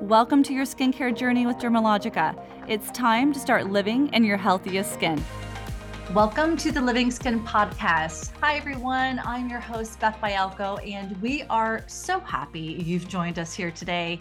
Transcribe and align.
Welcome 0.00 0.42
to 0.44 0.52
your 0.52 0.64
skincare 0.64 1.16
journey 1.16 1.46
with 1.46 1.58
Dermalogica. 1.58 2.36
It's 2.68 2.90
time 2.90 3.32
to 3.32 3.38
start 3.38 3.70
living 3.70 4.12
in 4.12 4.24
your 4.24 4.36
healthiest 4.36 4.92
skin. 4.92 5.22
Welcome 6.12 6.56
to 6.58 6.72
the 6.72 6.80
Living 6.80 7.12
Skin 7.12 7.44
Podcast. 7.44 8.32
Hi, 8.40 8.56
everyone. 8.56 9.20
I'm 9.24 9.48
your 9.48 9.60
host, 9.60 10.00
Beth 10.00 10.18
Bialko, 10.20 10.84
and 10.86 11.16
we 11.22 11.44
are 11.44 11.84
so 11.86 12.18
happy 12.18 12.82
you've 12.84 13.06
joined 13.06 13.38
us 13.38 13.54
here 13.54 13.70
today. 13.70 14.20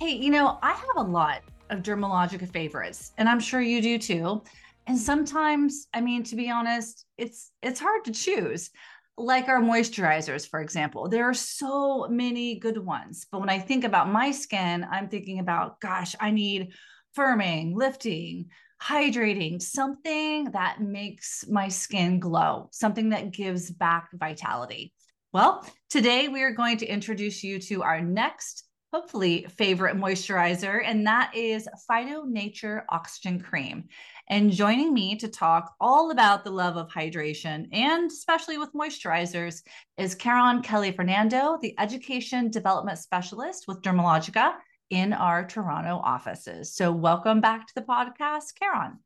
Hey, 0.00 0.10
you 0.10 0.28
know, 0.28 0.58
I 0.60 0.72
have 0.72 0.96
a 0.96 1.02
lot 1.02 1.42
of 1.70 1.82
Dermalogica 1.82 2.50
favorites, 2.50 3.12
and 3.16 3.28
I'm 3.28 3.40
sure 3.40 3.60
you 3.60 3.80
do 3.80 3.98
too. 3.98 4.42
And 4.88 4.98
sometimes, 4.98 5.86
I 5.94 6.00
mean, 6.00 6.24
to 6.24 6.36
be 6.36 6.50
honest, 6.50 7.06
it's 7.16 7.52
it's 7.62 7.80
hard 7.80 8.04
to 8.06 8.12
choose 8.12 8.70
like 9.18 9.48
our 9.48 9.60
moisturizers, 9.60 10.48
for 10.48 10.60
example, 10.60 11.08
there 11.08 11.24
are 11.24 11.34
so 11.34 12.06
many 12.08 12.58
good 12.58 12.78
ones. 12.78 13.26
But 13.30 13.40
when 13.40 13.48
I 13.48 13.58
think 13.58 13.84
about 13.84 14.10
my 14.10 14.30
skin, 14.30 14.86
I'm 14.90 15.08
thinking 15.08 15.38
about, 15.38 15.80
gosh, 15.80 16.14
I 16.20 16.30
need 16.30 16.72
firming, 17.16 17.74
lifting, 17.74 18.50
hydrating, 18.82 19.60
something 19.62 20.50
that 20.52 20.82
makes 20.82 21.46
my 21.48 21.68
skin 21.68 22.20
glow, 22.20 22.68
something 22.72 23.08
that 23.10 23.32
gives 23.32 23.70
back 23.70 24.08
vitality. 24.12 24.92
Well, 25.32 25.66
today 25.88 26.28
we 26.28 26.42
are 26.42 26.52
going 26.52 26.76
to 26.78 26.86
introduce 26.86 27.42
you 27.42 27.58
to 27.60 27.82
our 27.82 28.00
next, 28.00 28.64
hopefully, 28.92 29.46
favorite 29.56 29.96
moisturizer, 29.96 30.82
and 30.84 31.06
that 31.06 31.34
is 31.34 31.68
Phyto 31.90 32.26
Nature 32.26 32.84
Oxygen 32.90 33.40
Cream. 33.40 33.84
And 34.28 34.50
joining 34.50 34.92
me 34.92 35.16
to 35.16 35.28
talk 35.28 35.74
all 35.80 36.10
about 36.10 36.42
the 36.42 36.50
love 36.50 36.76
of 36.76 36.90
hydration 36.90 37.68
and 37.72 38.10
especially 38.10 38.58
with 38.58 38.72
moisturizers 38.72 39.62
is 39.98 40.16
Karon 40.16 40.64
Kelly 40.64 40.90
Fernando, 40.90 41.58
the 41.62 41.78
Education 41.78 42.50
Development 42.50 42.98
Specialist 42.98 43.66
with 43.68 43.82
Dermalogica 43.82 44.54
in 44.90 45.12
our 45.12 45.46
Toronto 45.46 46.00
offices. 46.02 46.74
So, 46.74 46.90
welcome 46.90 47.40
back 47.40 47.68
to 47.68 47.74
the 47.76 47.82
podcast, 47.82 48.54
Karon. 48.60 48.98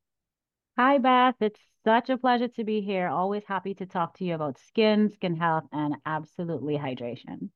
Hi, 0.78 0.96
Beth. 0.96 1.34
It's 1.41 1.60
such 1.84 2.08
a 2.08 2.16
pleasure 2.16 2.48
to 2.48 2.64
be 2.64 2.80
here. 2.80 3.08
Always 3.08 3.44
happy 3.46 3.74
to 3.74 3.86
talk 3.86 4.16
to 4.18 4.24
you 4.24 4.34
about 4.34 4.58
skin, 4.58 5.10
skin 5.10 5.36
health, 5.36 5.64
and 5.70 5.96
absolutely 6.06 6.78
hydration. 6.78 7.50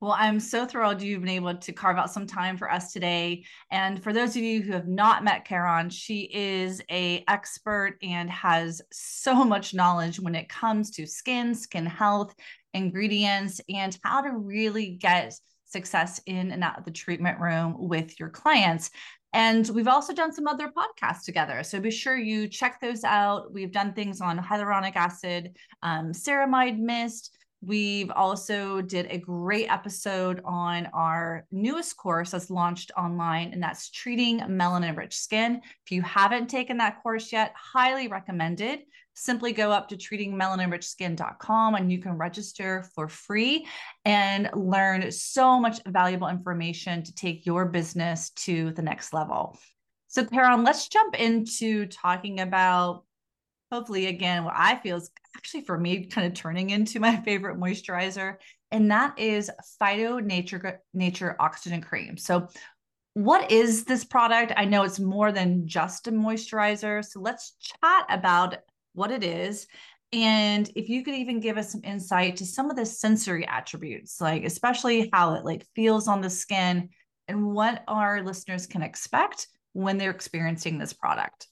Well, 0.00 0.16
I'm 0.18 0.40
so 0.40 0.64
thrilled 0.64 1.02
you've 1.02 1.20
been 1.20 1.28
able 1.28 1.54
to 1.54 1.72
carve 1.72 1.98
out 1.98 2.10
some 2.10 2.26
time 2.26 2.56
for 2.56 2.70
us 2.72 2.90
today. 2.90 3.44
And 3.70 4.02
for 4.02 4.14
those 4.14 4.30
of 4.30 4.42
you 4.42 4.62
who 4.62 4.72
have 4.72 4.88
not 4.88 5.24
met 5.24 5.46
Karon, 5.46 5.90
she 5.90 6.22
is 6.32 6.80
a 6.90 7.22
expert 7.28 7.98
and 8.02 8.30
has 8.30 8.80
so 8.90 9.44
much 9.44 9.74
knowledge 9.74 10.18
when 10.18 10.34
it 10.34 10.48
comes 10.48 10.90
to 10.92 11.06
skin, 11.06 11.54
skin 11.54 11.84
health, 11.84 12.34
ingredients, 12.72 13.60
and 13.68 13.98
how 14.02 14.22
to 14.22 14.30
really 14.30 14.92
get 14.92 15.34
success 15.66 16.18
in 16.24 16.50
and 16.50 16.64
out 16.64 16.78
of 16.78 16.86
the 16.86 16.90
treatment 16.90 17.38
room 17.38 17.76
with 17.78 18.18
your 18.18 18.30
clients. 18.30 18.90
And 19.34 19.68
we've 19.68 19.86
also 19.86 20.14
done 20.14 20.32
some 20.32 20.48
other 20.48 20.72
podcasts 20.72 21.24
together. 21.24 21.62
So 21.62 21.78
be 21.78 21.90
sure 21.90 22.16
you 22.16 22.48
check 22.48 22.80
those 22.80 23.04
out. 23.04 23.52
We've 23.52 23.70
done 23.70 23.92
things 23.92 24.22
on 24.22 24.38
hyaluronic 24.38 24.96
acid, 24.96 25.56
um, 25.82 26.12
ceramide 26.12 26.78
mist, 26.78 27.36
We've 27.62 28.10
also 28.10 28.80
did 28.80 29.06
a 29.10 29.18
great 29.18 29.66
episode 29.70 30.40
on 30.44 30.86
our 30.94 31.46
newest 31.50 31.96
course 31.98 32.30
that's 32.30 32.48
launched 32.48 32.90
online, 32.96 33.52
and 33.52 33.62
that's 33.62 33.90
treating 33.90 34.40
melanin 34.40 34.96
rich 34.96 35.14
skin. 35.14 35.60
If 35.84 35.92
you 35.92 36.00
haven't 36.00 36.48
taken 36.48 36.78
that 36.78 37.02
course 37.02 37.32
yet, 37.32 37.52
highly 37.54 38.08
recommended. 38.08 38.80
Simply 39.12 39.52
go 39.52 39.70
up 39.70 39.88
to 39.90 39.96
treatingmelaninrichskin.com 39.96 41.74
and 41.74 41.92
you 41.92 41.98
can 41.98 42.12
register 42.12 42.88
for 42.94 43.08
free 43.08 43.66
and 44.06 44.48
learn 44.54 45.12
so 45.12 45.60
much 45.60 45.80
valuable 45.86 46.28
information 46.28 47.02
to 47.02 47.14
take 47.14 47.44
your 47.44 47.66
business 47.66 48.30
to 48.30 48.70
the 48.72 48.82
next 48.82 49.12
level. 49.12 49.58
So, 50.06 50.24
Karon, 50.24 50.64
let's 50.64 50.88
jump 50.88 51.14
into 51.20 51.86
talking 51.86 52.40
about 52.40 53.04
hopefully 53.70 54.06
again 54.06 54.44
what 54.44 54.54
i 54.56 54.76
feel 54.76 54.96
is 54.96 55.10
actually 55.36 55.62
for 55.62 55.78
me 55.78 56.06
kind 56.06 56.26
of 56.26 56.34
turning 56.34 56.70
into 56.70 57.00
my 57.00 57.16
favorite 57.24 57.58
moisturizer 57.58 58.36
and 58.70 58.90
that 58.90 59.18
is 59.18 59.50
phyto 59.80 60.22
nature 60.22 60.80
nature 60.94 61.36
oxygen 61.40 61.80
cream. 61.80 62.16
So 62.16 62.48
what 63.14 63.50
is 63.50 63.84
this 63.84 64.04
product? 64.04 64.52
I 64.56 64.64
know 64.64 64.84
it's 64.84 65.00
more 65.00 65.32
than 65.32 65.66
just 65.66 66.06
a 66.06 66.12
moisturizer 66.12 67.04
so 67.04 67.20
let's 67.20 67.54
chat 67.60 68.06
about 68.08 68.56
what 68.92 69.10
it 69.10 69.24
is. 69.24 69.66
And 70.12 70.68
if 70.74 70.88
you 70.88 71.04
could 71.04 71.14
even 71.14 71.38
give 71.40 71.56
us 71.56 71.70
some 71.70 71.82
insight 71.84 72.36
to 72.36 72.46
some 72.46 72.70
of 72.70 72.76
the 72.76 72.86
sensory 72.86 73.46
attributes 73.46 74.20
like 74.20 74.44
especially 74.44 75.08
how 75.12 75.34
it 75.34 75.44
like 75.44 75.66
feels 75.74 76.08
on 76.08 76.20
the 76.20 76.30
skin 76.30 76.88
and 77.28 77.52
what 77.54 77.84
our 77.86 78.22
listeners 78.22 78.66
can 78.66 78.82
expect 78.82 79.46
when 79.72 79.98
they're 79.98 80.10
experiencing 80.10 80.78
this 80.78 80.92
product 80.92 81.46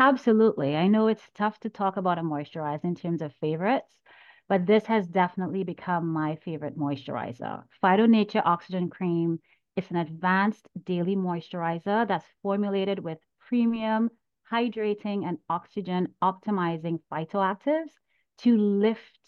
Absolutely. 0.00 0.76
I 0.76 0.86
know 0.88 1.06
it's 1.08 1.30
tough 1.34 1.58
to 1.60 1.70
talk 1.70 1.96
about 1.96 2.18
a 2.18 2.22
moisturizer 2.22 2.84
in 2.84 2.94
terms 2.94 3.22
of 3.22 3.32
favorites, 3.34 4.00
but 4.48 4.66
this 4.66 4.86
has 4.86 5.06
definitely 5.08 5.64
become 5.64 6.12
my 6.12 6.36
favorite 6.36 6.76
moisturizer. 6.78 7.64
Phyto 7.82 8.08
Nature 8.08 8.42
Oxygen 8.44 8.90
Cream 8.90 9.40
is 9.76 9.90
an 9.90 9.96
advanced 9.96 10.68
daily 10.84 11.16
moisturizer 11.16 12.06
that's 12.08 12.26
formulated 12.42 12.98
with 13.00 13.18
premium, 13.40 14.10
hydrating, 14.50 15.24
and 15.26 15.38
oxygen 15.48 16.14
optimizing 16.22 17.00
phytoactives 17.12 17.90
to 18.38 18.56
lift, 18.56 19.18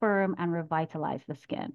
firm, 0.00 0.34
and 0.38 0.52
revitalize 0.52 1.24
the 1.26 1.34
skin. 1.36 1.72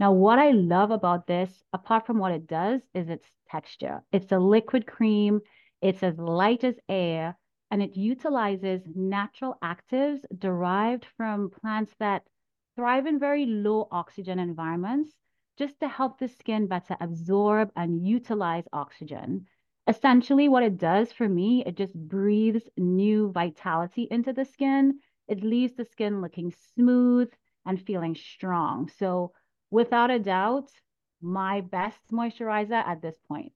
Now, 0.00 0.12
what 0.12 0.38
I 0.38 0.50
love 0.50 0.90
about 0.90 1.26
this, 1.26 1.64
apart 1.72 2.06
from 2.06 2.18
what 2.18 2.32
it 2.32 2.46
does, 2.46 2.82
is 2.94 3.08
its 3.08 3.26
texture. 3.48 4.02
It's 4.12 4.32
a 4.32 4.38
liquid 4.38 4.86
cream, 4.86 5.40
it's 5.80 6.02
as 6.02 6.18
light 6.18 6.64
as 6.64 6.76
air 6.88 7.36
and 7.70 7.82
it 7.82 7.96
utilizes 7.96 8.82
natural 8.94 9.56
actives 9.62 10.24
derived 10.38 11.04
from 11.16 11.50
plants 11.50 11.94
that 11.98 12.24
thrive 12.76 13.06
in 13.06 13.18
very 13.18 13.46
low 13.46 13.88
oxygen 13.90 14.38
environments 14.38 15.16
just 15.56 15.78
to 15.80 15.88
help 15.88 16.18
the 16.18 16.28
skin 16.28 16.66
better 16.66 16.96
absorb 17.00 17.70
and 17.76 18.06
utilize 18.06 18.66
oxygen. 18.72 19.46
Essentially, 19.86 20.48
what 20.48 20.62
it 20.62 20.78
does 20.78 21.12
for 21.12 21.28
me, 21.28 21.64
it 21.64 21.76
just 21.76 21.94
breathes 21.94 22.68
new 22.76 23.30
vitality 23.32 24.08
into 24.10 24.32
the 24.32 24.44
skin. 24.44 24.98
It 25.28 25.42
leaves 25.42 25.74
the 25.74 25.84
skin 25.84 26.20
looking 26.20 26.52
smooth 26.74 27.32
and 27.66 27.80
feeling 27.80 28.14
strong. 28.14 28.88
So, 28.88 29.32
without 29.70 30.10
a 30.10 30.18
doubt, 30.18 30.70
my 31.20 31.60
best 31.60 32.00
moisturizer 32.10 32.82
at 32.86 33.00
this 33.02 33.18
point. 33.28 33.52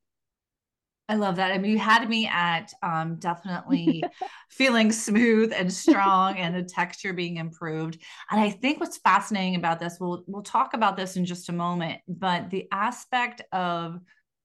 I 1.10 1.14
love 1.14 1.36
that. 1.36 1.52
I 1.52 1.58
mean, 1.58 1.70
you 1.70 1.78
had 1.78 2.06
me 2.08 2.26
at 2.26 2.72
um, 2.82 3.16
definitely 3.16 4.04
feeling 4.50 4.92
smooth 4.92 5.52
and 5.56 5.72
strong 5.72 6.36
and 6.36 6.54
the 6.54 6.62
texture 6.62 7.14
being 7.14 7.38
improved. 7.38 7.98
And 8.30 8.40
I 8.40 8.50
think 8.50 8.78
what's 8.78 8.98
fascinating 8.98 9.56
about 9.56 9.80
this, 9.80 9.96
we'll 9.98 10.24
we'll 10.26 10.42
talk 10.42 10.74
about 10.74 10.96
this 10.96 11.16
in 11.16 11.24
just 11.24 11.48
a 11.48 11.52
moment, 11.52 12.00
but 12.06 12.50
the 12.50 12.68
aspect 12.70 13.42
of 13.52 13.98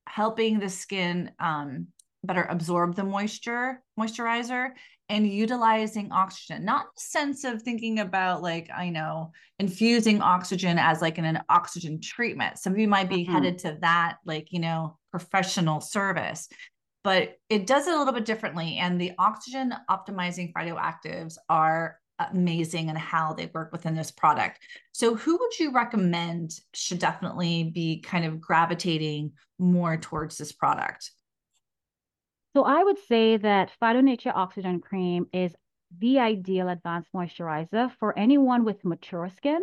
helping 0.07 0.59
the 0.59 0.69
skin 0.69 1.31
um, 1.40 1.88
better 2.24 2.44
absorb 2.44 2.95
the 2.95 3.03
moisture, 3.03 3.81
moisturizer, 4.00 4.71
and 5.09 5.27
utilizing 5.27 6.12
oxygen, 6.12 6.63
not 6.63 6.83
in 6.83 6.92
the 6.95 7.01
sense 7.01 7.44
of 7.44 7.62
thinking 7.62 8.00
about 8.00 8.42
like, 8.42 8.69
I 8.74 8.89
know, 8.89 9.31
infusing 9.59 10.21
oxygen 10.21 10.80
as 10.80 11.01
like 11.01 11.18
in 11.18 11.25
an 11.25 11.44
oxygen 11.50 12.00
treatment. 12.00 12.57
Some 12.57 12.74
of 12.74 12.80
you 12.80 12.88
might 12.88 13.09
be 13.09 13.24
mm-hmm. 13.24 13.33
headed 13.33 13.59
to 13.59 13.77
that, 13.81 14.18
like, 14.25 14.48
you 14.51 14.59
know, 14.59 14.98
professional 15.13 15.80
service 15.80 16.50
but 17.04 17.38
it 17.50 17.68
does 17.68 17.88
it 17.88 17.94
a 17.94 17.98
little 17.98 18.13
bit 18.13 18.25
differently. 18.25 18.77
And 18.77 19.00
the 19.00 19.12
oxygen 19.19 19.74
optimizing 19.89 20.54
phytoactives 20.54 21.38
are 21.50 21.98
amazing 22.19 22.89
and 22.89 22.98
how 22.98 23.33
they 23.33 23.51
work 23.54 23.71
within 23.71 23.95
this 23.95 24.12
product. 24.12 24.60
So 24.94 25.15
who 25.15 25.38
would 25.38 25.60
you 25.60 25.74
recommend 25.74 26.51
should 26.74 27.00
definitely 27.00 27.71
be 27.74 28.00
kind 28.00 28.25
of 28.25 28.39
gravitating 28.39 29.33
more 29.60 29.98
towards 29.98 30.38
this 30.38 30.51
product? 30.51 31.12
So 32.56 32.63
i 32.63 32.83
would 32.83 33.00
say 33.07 33.38
that 33.38 33.71
phyto 33.81 34.04
nature 34.04 34.31
oxygen 34.33 34.80
cream 34.80 35.25
is 35.33 35.56
the 35.98 36.19
ideal 36.19 36.69
advanced 36.69 37.09
moisturizer 37.13 37.92
for 38.00 38.18
anyone 38.18 38.63
with 38.63 38.86
mature 38.86 39.30
skin 39.36 39.62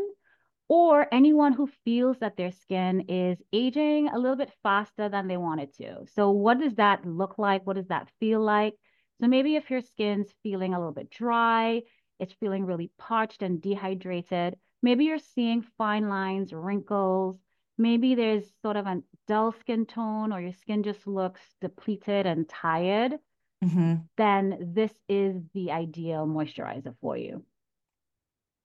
or 0.70 1.08
anyone 1.12 1.52
who 1.52 1.68
feels 1.84 2.16
that 2.20 2.36
their 2.36 2.52
skin 2.52 3.00
is 3.08 3.42
aging 3.52 4.08
a 4.08 4.16
little 4.16 4.36
bit 4.36 4.52
faster 4.62 5.08
than 5.08 5.26
they 5.26 5.36
want 5.36 5.60
it 5.60 5.74
to. 5.76 6.06
So, 6.14 6.30
what 6.30 6.60
does 6.60 6.76
that 6.76 7.04
look 7.04 7.38
like? 7.38 7.66
What 7.66 7.74
does 7.74 7.88
that 7.88 8.08
feel 8.20 8.40
like? 8.40 8.76
So 9.20 9.26
maybe 9.26 9.56
if 9.56 9.68
your 9.68 9.82
skin's 9.82 10.32
feeling 10.44 10.72
a 10.72 10.78
little 10.78 10.94
bit 10.94 11.10
dry, 11.10 11.82
it's 12.20 12.32
feeling 12.34 12.64
really 12.64 12.90
parched 12.98 13.42
and 13.42 13.60
dehydrated, 13.60 14.56
maybe 14.80 15.06
you're 15.06 15.18
seeing 15.18 15.62
fine 15.76 16.08
lines, 16.08 16.52
wrinkles, 16.52 17.36
maybe 17.76 18.14
there's 18.14 18.44
sort 18.62 18.76
of 18.76 18.86
a 18.86 19.02
dull 19.26 19.52
skin 19.52 19.86
tone 19.86 20.32
or 20.32 20.40
your 20.40 20.52
skin 20.52 20.84
just 20.84 21.06
looks 21.06 21.40
depleted 21.60 22.26
and 22.26 22.48
tired, 22.48 23.16
mm-hmm. 23.62 23.96
then 24.16 24.72
this 24.72 24.92
is 25.08 25.36
the 25.52 25.72
ideal 25.72 26.26
moisturizer 26.26 26.94
for 27.00 27.16
you. 27.16 27.44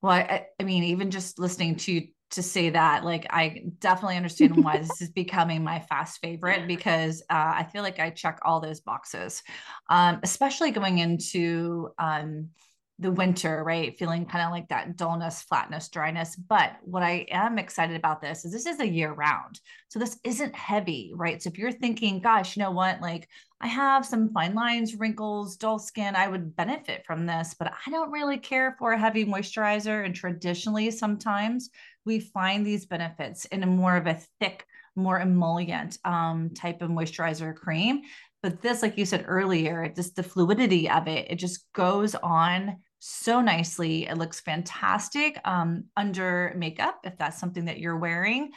Well, 0.02 0.14
I, 0.14 0.48
I 0.60 0.64
mean, 0.64 0.84
even 0.84 1.12
just 1.12 1.40
listening 1.40 1.76
to 1.78 2.08
to 2.32 2.42
say 2.42 2.72
that, 2.72 3.06
like, 3.06 3.28
I 3.30 3.66
definitely 3.80 4.18
understand 4.18 4.64
why 4.64 4.80
this 4.80 5.02
is 5.02 5.10
becoming 5.10 5.64
my 5.64 5.80
fast 5.80 6.20
favorite 6.22 6.68
because 6.68 7.22
uh, 7.30 7.54
I 7.56 7.68
feel 7.72 7.84
like 7.84 8.00
I 8.00 8.10
check 8.10 8.40
all 8.44 8.60
those 8.60 8.82
boxes, 8.82 9.44
um, 9.90 10.20
especially 10.24 10.72
going 10.72 10.98
into 10.98 11.90
um, 12.00 12.50
the 12.98 13.12
winter, 13.12 13.62
right? 13.64 13.98
Feeling 13.98 14.26
kind 14.26 14.46
of 14.46 14.52
like 14.52 14.70
that 14.70 14.96
dullness, 14.96 15.42
flatness, 15.42 15.90
dryness. 15.90 16.36
But 16.36 16.78
what 16.84 17.04
I 17.04 17.26
am 17.30 17.60
excited 17.60 17.96
about 17.98 18.22
this 18.22 18.46
is 18.46 18.54
this 18.54 18.66
is 18.66 18.80
a 18.80 18.88
year 18.88 19.12
round. 19.12 19.60
So 19.90 20.00
this 20.00 20.18
isn't 20.24 20.56
heavy, 20.56 21.12
right? 21.14 21.42
So 21.42 21.50
if 21.50 21.58
you're 21.58 21.74
thinking, 21.74 22.22
gosh, 22.22 22.56
you 22.56 22.64
know 22.64 22.72
what? 22.72 23.02
Like 23.02 23.28
I 23.60 23.68
have 23.68 24.06
some 24.06 24.32
fine 24.32 24.54
lines, 24.54 24.96
wrinkles, 24.96 25.58
dull 25.58 25.78
skin, 25.78 26.16
I 26.16 26.30
would 26.30 26.56
benefit 26.56 27.06
from 27.06 27.26
this, 27.26 27.54
but 27.58 27.74
I 27.86 27.92
don't 27.92 28.12
really 28.12 28.38
care 28.38 28.76
for 28.80 28.94
a 28.94 29.00
heavy 29.00 29.26
moisturizer. 29.26 30.06
And 30.06 30.16
traditionally, 30.16 30.90
sometimes 30.92 31.70
we 32.06 32.20
find 32.20 32.66
these 32.66 32.86
benefits 32.86 33.46
in 33.46 33.64
a 33.64 33.68
more 33.68 33.98
of 33.98 34.08
a 34.08 34.20
thick, 34.40 34.66
more 34.96 35.20
emollient 35.20 35.98
um, 36.06 36.52
type 36.52 36.82
of 36.82 36.90
moisturizer 36.90 37.54
cream. 37.54 38.04
But 38.46 38.62
this, 38.62 38.84
like 38.84 38.96
you 38.96 39.06
said 39.06 39.26
earlier, 39.28 39.92
just 39.96 40.16
the 40.16 40.22
fluidity 40.22 40.88
of 40.88 41.08
it, 41.08 41.32
it 41.32 41.38
just 41.38 41.66
goes 41.74 42.14
on 42.14 42.78
so 43.00 43.42
nicely. 43.42 44.06
It 44.06 44.20
looks 44.20 44.40
fantastic 44.40 45.40
um, 45.46 45.86
under 45.98 46.54
makeup 46.56 47.00
if 47.06 47.18
that's 47.18 47.40
something 47.40 47.66
that 47.66 47.80
you're 47.80 47.98
wearing. 47.98 48.52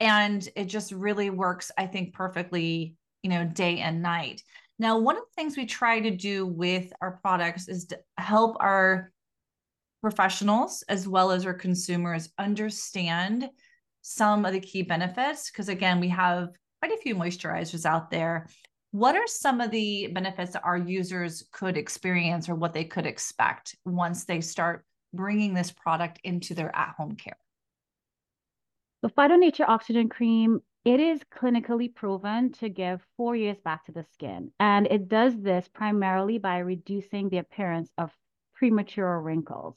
And 0.00 0.48
it 0.56 0.64
just 0.64 0.92
really 0.92 1.28
works, 1.28 1.70
I 1.76 1.86
think, 1.86 2.14
perfectly, 2.14 2.96
you 3.22 3.28
know, 3.28 3.44
day 3.44 3.80
and 3.80 4.00
night. 4.00 4.42
Now, 4.78 4.98
one 4.98 5.18
of 5.18 5.24
the 5.24 5.34
things 5.36 5.58
we 5.58 5.66
try 5.66 6.00
to 6.00 6.10
do 6.10 6.46
with 6.46 6.90
our 7.02 7.18
products 7.20 7.68
is 7.68 7.84
to 7.88 7.98
help 8.16 8.56
our 8.60 9.12
professionals 10.00 10.82
as 10.88 11.06
well 11.06 11.32
as 11.32 11.44
our 11.44 11.52
consumers 11.52 12.30
understand 12.38 13.50
some 14.00 14.46
of 14.46 14.54
the 14.54 14.60
key 14.60 14.84
benefits. 14.84 15.50
Because 15.50 15.68
again, 15.68 16.00
we 16.00 16.08
have 16.08 16.48
quite 16.80 16.98
a 16.98 17.02
few 17.02 17.14
moisturizers 17.14 17.84
out 17.84 18.10
there 18.10 18.48
what 18.94 19.16
are 19.16 19.26
some 19.26 19.60
of 19.60 19.72
the 19.72 20.06
benefits 20.12 20.52
that 20.52 20.64
our 20.64 20.78
users 20.78 21.42
could 21.50 21.76
experience 21.76 22.48
or 22.48 22.54
what 22.54 22.72
they 22.72 22.84
could 22.84 23.06
expect 23.06 23.74
once 23.84 24.24
they 24.24 24.40
start 24.40 24.84
bringing 25.12 25.52
this 25.52 25.72
product 25.72 26.20
into 26.22 26.54
their 26.54 26.70
at-home 26.76 27.16
care? 27.16 27.36
The 29.02 29.08
Phyto 29.08 29.64
Oxygen 29.66 30.08
Cream, 30.08 30.60
it 30.84 31.00
is 31.00 31.20
clinically 31.36 31.92
proven 31.92 32.52
to 32.52 32.68
give 32.68 33.04
four 33.16 33.34
years 33.34 33.56
back 33.64 33.84
to 33.86 33.92
the 33.92 34.04
skin. 34.12 34.52
And 34.60 34.86
it 34.86 35.08
does 35.08 35.34
this 35.42 35.66
primarily 35.74 36.38
by 36.38 36.58
reducing 36.58 37.28
the 37.28 37.38
appearance 37.38 37.90
of 37.98 38.12
premature 38.54 39.20
wrinkles. 39.20 39.74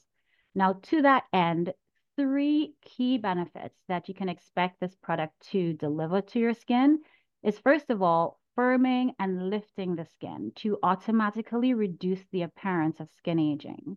Now, 0.54 0.74
to 0.90 1.02
that 1.02 1.24
end, 1.32 1.72
three 2.16 2.74
key 2.82 3.18
benefits 3.18 3.74
that 3.88 4.06
you 4.06 4.14
can 4.14 4.28
expect 4.28 4.78
this 4.78 4.94
product 5.02 5.34
to 5.50 5.72
deliver 5.72 6.20
to 6.20 6.38
your 6.38 6.54
skin 6.54 7.00
is 7.42 7.58
first 7.58 7.90
of 7.90 8.00
all, 8.00 8.38
firming 8.58 9.14
and 9.20 9.50
lifting 9.50 9.94
the 9.94 10.04
skin 10.04 10.50
to 10.56 10.78
automatically 10.82 11.74
reduce 11.74 12.24
the 12.32 12.42
appearance 12.42 12.98
of 12.98 13.08
skin 13.16 13.38
aging. 13.38 13.96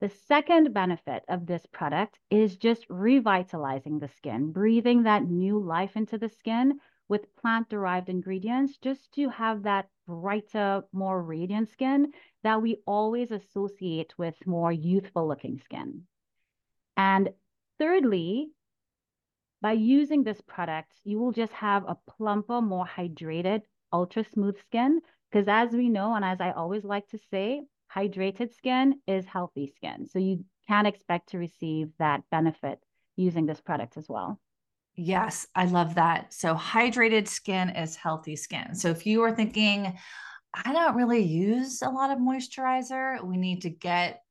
The 0.00 0.08
second 0.08 0.72
benefit 0.72 1.24
of 1.28 1.46
this 1.46 1.66
product 1.72 2.18
is 2.30 2.56
just 2.56 2.86
revitalizing 2.88 3.98
the 3.98 4.08
skin, 4.08 4.52
breathing 4.52 5.02
that 5.02 5.24
new 5.24 5.58
life 5.58 5.96
into 5.96 6.16
the 6.16 6.28
skin 6.28 6.78
with 7.08 7.34
plant 7.36 7.68
derived 7.68 8.08
ingredients 8.08 8.78
just 8.78 9.12
to 9.14 9.28
have 9.28 9.64
that 9.64 9.88
brighter, 10.06 10.82
more 10.92 11.22
radiant 11.22 11.68
skin 11.68 12.12
that 12.42 12.62
we 12.62 12.82
always 12.86 13.30
associate 13.30 14.14
with 14.16 14.34
more 14.46 14.72
youthful 14.72 15.26
looking 15.26 15.58
skin. 15.58 16.02
And 16.96 17.30
thirdly, 17.78 18.50
by 19.60 19.72
using 19.72 20.24
this 20.24 20.40
product, 20.40 20.92
you 21.04 21.18
will 21.18 21.32
just 21.32 21.52
have 21.52 21.84
a 21.86 21.96
plumper, 22.16 22.60
more 22.60 22.86
hydrated, 22.86 23.62
ultra 23.92 24.24
smooth 24.24 24.58
skin 24.66 25.00
because 25.30 25.48
as 25.48 25.70
we 25.72 25.88
know 25.88 26.14
and 26.14 26.24
as 26.24 26.40
I 26.40 26.52
always 26.52 26.84
like 26.84 27.08
to 27.08 27.18
say, 27.30 27.62
hydrated 27.94 28.54
skin 28.54 29.00
is 29.06 29.24
healthy 29.24 29.72
skin. 29.76 30.06
So 30.06 30.18
you 30.18 30.44
can 30.68 30.86
expect 30.86 31.30
to 31.30 31.38
receive 31.38 31.88
that 31.98 32.22
benefit 32.30 32.78
using 33.16 33.46
this 33.46 33.60
product 33.60 33.96
as 33.96 34.08
well. 34.08 34.40
Yes, 34.94 35.46
I 35.54 35.66
love 35.66 35.94
that. 35.94 36.34
So 36.34 36.54
hydrated 36.54 37.28
skin 37.28 37.70
is 37.70 37.96
healthy 37.96 38.36
skin. 38.36 38.74
So 38.74 38.88
if 38.88 39.06
you 39.06 39.22
are 39.22 39.34
thinking 39.34 39.98
I 40.54 40.72
don't 40.72 40.96
really 40.96 41.22
use 41.22 41.80
a 41.80 41.88
lot 41.88 42.10
of 42.10 42.18
moisturizer, 42.18 43.24
we 43.24 43.38
need 43.38 43.62
to 43.62 43.70
get 43.70 44.22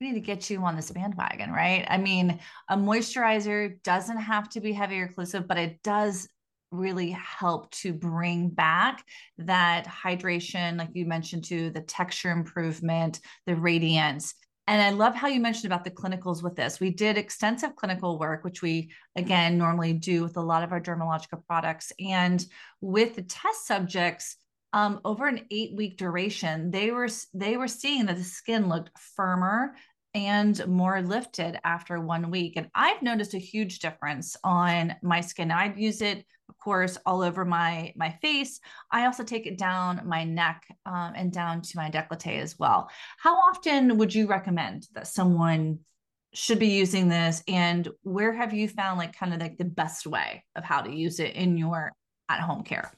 we 0.00 0.08
need 0.08 0.14
to 0.14 0.20
get 0.20 0.50
you 0.50 0.60
on 0.64 0.74
this 0.74 0.90
bandwagon, 0.90 1.52
right? 1.52 1.86
I 1.88 1.96
mean, 1.96 2.40
a 2.68 2.76
moisturizer 2.76 3.80
doesn't 3.82 4.18
have 4.18 4.48
to 4.50 4.60
be 4.60 4.72
heavy 4.72 5.00
or 5.00 5.08
occlusive, 5.08 5.46
but 5.46 5.58
it 5.58 5.82
does 5.82 6.28
really 6.72 7.10
help 7.10 7.70
to 7.70 7.92
bring 7.92 8.48
back 8.48 9.04
that 9.38 9.86
hydration, 9.86 10.78
like 10.78 10.90
you 10.94 11.06
mentioned, 11.06 11.44
to 11.44 11.70
the 11.70 11.80
texture 11.80 12.30
improvement, 12.30 13.20
the 13.46 13.54
radiance. 13.54 14.34
And 14.66 14.80
I 14.80 14.90
love 14.90 15.14
how 15.14 15.28
you 15.28 15.40
mentioned 15.40 15.72
about 15.72 15.84
the 15.84 15.90
clinicals 15.90 16.42
with 16.42 16.54
this. 16.54 16.80
We 16.80 16.90
did 16.90 17.18
extensive 17.18 17.76
clinical 17.76 18.18
work, 18.18 18.44
which 18.44 18.62
we 18.62 18.90
again 19.16 19.58
normally 19.58 19.92
do 19.92 20.22
with 20.22 20.36
a 20.36 20.42
lot 20.42 20.62
of 20.62 20.72
our 20.72 20.80
Dermalogica 20.80 21.44
products. 21.46 21.92
And 22.00 22.44
with 22.80 23.16
the 23.16 23.22
test 23.22 23.66
subjects, 23.66 24.36
um, 24.72 25.00
over 25.04 25.26
an 25.26 25.44
eight 25.50 25.76
week 25.76 25.98
duration, 25.98 26.70
they 26.70 26.90
were 26.90 27.08
they 27.34 27.56
were 27.56 27.68
seeing 27.68 28.06
that 28.06 28.16
the 28.16 28.24
skin 28.24 28.68
looked 28.68 28.90
firmer 28.98 29.74
and 30.14 30.66
more 30.66 31.02
lifted 31.02 31.58
after 31.64 31.98
one 32.00 32.30
week. 32.30 32.54
And 32.56 32.68
I've 32.74 33.02
noticed 33.02 33.34
a 33.34 33.38
huge 33.38 33.78
difference 33.78 34.36
on 34.44 34.94
my 35.02 35.20
skin. 35.20 35.50
I'd 35.50 35.78
use 35.78 36.02
it, 36.02 36.24
course, 36.62 36.98
all 37.04 37.22
over 37.22 37.44
my 37.44 37.92
my 37.96 38.10
face. 38.22 38.60
I 38.90 39.06
also 39.06 39.24
take 39.24 39.46
it 39.46 39.58
down 39.58 40.02
my 40.04 40.24
neck 40.24 40.64
um, 40.86 41.12
and 41.16 41.32
down 41.32 41.62
to 41.62 41.76
my 41.76 41.90
décolleté 41.90 42.38
as 42.40 42.58
well. 42.58 42.90
How 43.18 43.34
often 43.34 43.98
would 43.98 44.14
you 44.14 44.26
recommend 44.26 44.86
that 44.94 45.06
someone 45.06 45.80
should 46.34 46.58
be 46.58 46.68
using 46.68 47.08
this? 47.08 47.42
And 47.48 47.88
where 48.02 48.32
have 48.32 48.52
you 48.52 48.68
found 48.68 48.98
like 48.98 49.16
kind 49.16 49.34
of 49.34 49.40
like 49.40 49.58
the 49.58 49.64
best 49.64 50.06
way 50.06 50.44
of 50.56 50.64
how 50.64 50.82
to 50.82 50.90
use 50.90 51.20
it 51.20 51.34
in 51.34 51.56
your 51.56 51.92
at 52.28 52.40
home 52.40 52.62
care? 52.62 52.92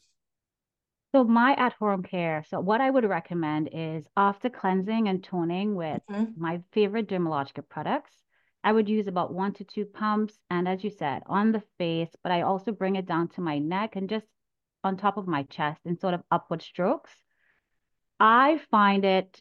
So 1.15 1.23
my 1.23 1.55
at-home 1.55 2.03
care, 2.03 2.45
so 2.49 2.59
what 2.59 2.81
I 2.81 2.91
would 2.91 3.05
recommend 3.05 3.69
is 3.73 4.05
after 4.17 4.51
cleansing 4.51 5.07
and 5.07 5.23
toning 5.23 5.77
with 5.77 6.03
mm-hmm. 6.11 6.33
my 6.37 6.61
favorite 6.73 7.09
Dermalogica 7.09 7.63
products, 7.69 8.24
I 8.65 8.73
would 8.73 8.89
use 8.89 9.07
about 9.07 9.33
one 9.33 9.53
to 9.55 9.65
two 9.65 9.85
pumps. 9.85 10.35
And 10.51 10.67
as 10.67 10.83
you 10.83 10.91
said, 10.91 11.23
on 11.27 11.53
the 11.53 11.63
face, 11.79 12.09
but 12.23 12.33
I 12.33 12.43
also 12.43 12.73
bring 12.73 12.97
it 12.97 13.07
down 13.07 13.29
to 13.29 13.43
my 13.43 13.59
neck 13.59 13.95
and 13.95 14.09
just 14.09 14.27
on 14.83 14.97
top 14.97 15.17
of 15.19 15.29
my 15.29 15.45
chest 15.45 15.81
in 15.85 15.99
sort 15.99 16.15
of 16.15 16.23
upward 16.31 16.63
strokes. 16.63 17.13
I 18.19 18.61
find 18.71 19.05
it 19.05 19.41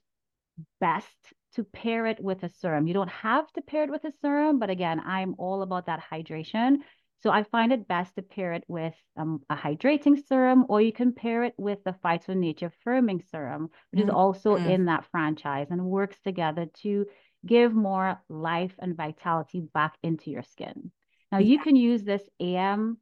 best 0.79 1.07
to 1.55 1.63
pair 1.63 2.05
it 2.05 2.19
with 2.21 2.43
a 2.43 2.49
serum. 2.49 2.87
You 2.87 2.93
don't 2.93 3.09
have 3.09 3.51
to 3.53 3.61
pair 3.61 3.83
it 3.83 3.89
with 3.89 4.03
a 4.03 4.11
serum, 4.21 4.59
but 4.59 4.69
again, 4.69 5.01
I'm 5.05 5.35
all 5.37 5.61
about 5.61 5.85
that 5.85 6.03
hydration. 6.11 6.77
So 7.21 7.29
I 7.29 7.43
find 7.43 7.71
it 7.71 7.87
best 7.87 8.15
to 8.15 8.21
pair 8.21 8.51
it 8.53 8.65
with 8.67 8.95
um, 9.15 9.41
a 9.49 9.55
hydrating 9.55 10.17
serum, 10.27 10.65
or 10.67 10.81
you 10.81 10.91
can 10.91 11.13
pair 11.13 11.45
it 11.45 11.53
with 11.57 11.81
the 11.85 11.95
Phyto 12.03 12.35
Nature 12.35 12.71
Firming 12.85 13.23
Serum, 13.29 13.69
which 13.91 14.01
mm-hmm. 14.01 14.09
is 14.09 14.13
also 14.13 14.57
mm-hmm. 14.57 14.69
in 14.69 14.85
that 14.85 15.05
franchise 15.09 15.67
and 15.69 15.85
works 15.85 16.19
together 16.21 16.67
to 16.81 17.05
give 17.45 17.73
more 17.73 18.21
life 18.29 18.73
and 18.79 18.95
vitality 18.95 19.61
back 19.73 19.97
into 20.03 20.31
your 20.31 20.43
skin. 20.43 20.91
Now, 21.31 21.39
you 21.39 21.59
can 21.59 21.75
use 21.75 22.03
this 22.03 22.21
AM 22.39 22.97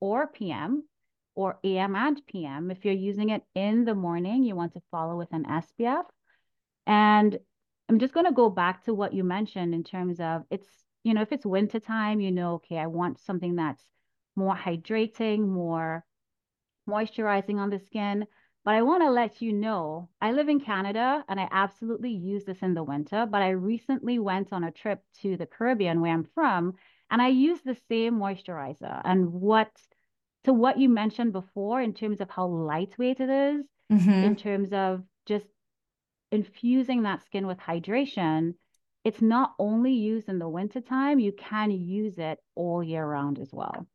or 0.00 0.26
PM 0.26 0.84
or 1.34 1.58
AM 1.64 1.96
and 1.96 2.20
PM. 2.26 2.70
If 2.70 2.84
you're 2.84 2.94
using 2.94 3.30
it 3.30 3.42
in 3.54 3.84
the 3.84 3.94
morning, 3.94 4.44
you 4.44 4.54
want 4.54 4.74
to 4.74 4.82
follow 4.90 5.16
with 5.16 5.32
an 5.32 5.44
SPF. 5.44 6.04
And 6.86 7.38
I'm 7.88 7.98
just 7.98 8.12
going 8.14 8.26
to 8.26 8.32
go 8.32 8.50
back 8.50 8.84
to 8.84 8.94
what 8.94 9.14
you 9.14 9.24
mentioned 9.24 9.74
in 9.74 9.82
terms 9.82 10.20
of 10.20 10.44
it's 10.50 10.68
you 11.02 11.14
know, 11.14 11.22
if 11.22 11.32
it's 11.32 11.46
winter 11.46 11.80
time, 11.80 12.20
you 12.20 12.30
know, 12.30 12.54
okay, 12.54 12.78
I 12.78 12.86
want 12.86 13.18
something 13.18 13.56
that's 13.56 13.82
more 14.36 14.54
hydrating, 14.54 15.46
more 15.46 16.04
moisturizing 16.88 17.56
on 17.56 17.70
the 17.70 17.78
skin. 17.78 18.26
But 18.64 18.74
I 18.74 18.82
want 18.82 19.02
to 19.02 19.10
let 19.10 19.40
you 19.40 19.52
know, 19.52 20.10
I 20.20 20.32
live 20.32 20.48
in 20.48 20.60
Canada 20.60 21.24
and 21.28 21.40
I 21.40 21.48
absolutely 21.50 22.10
use 22.10 22.44
this 22.44 22.58
in 22.60 22.74
the 22.74 22.84
winter. 22.84 23.26
But 23.26 23.42
I 23.42 23.50
recently 23.50 24.18
went 24.18 24.52
on 24.52 24.64
a 24.64 24.70
trip 24.70 25.02
to 25.22 25.36
the 25.36 25.46
Caribbean 25.46 26.00
where 26.00 26.12
I'm 26.12 26.28
from, 26.34 26.74
and 27.10 27.22
I 27.22 27.28
use 27.28 27.60
the 27.62 27.76
same 27.88 28.18
moisturizer. 28.18 29.00
And 29.04 29.32
what 29.32 29.70
to 30.44 30.52
what 30.52 30.78
you 30.78 30.88
mentioned 30.88 31.32
before 31.32 31.80
in 31.80 31.94
terms 31.94 32.20
of 32.20 32.30
how 32.30 32.46
lightweight 32.46 33.20
it 33.20 33.30
is, 33.30 33.66
mm-hmm. 33.92 34.10
in 34.10 34.36
terms 34.36 34.72
of 34.72 35.02
just 35.26 35.46
infusing 36.32 37.02
that 37.02 37.24
skin 37.24 37.46
with 37.46 37.58
hydration, 37.58 38.54
it's 39.04 39.22
not 39.22 39.54
only 39.58 39.92
used 39.92 40.28
in 40.28 40.38
the 40.38 40.48
wintertime, 40.48 41.18
you 41.18 41.32
can 41.32 41.70
use 41.70 42.18
it 42.18 42.38
all 42.54 42.82
year 42.82 43.04
round 43.04 43.38
as 43.38 43.50
well. 43.52 43.86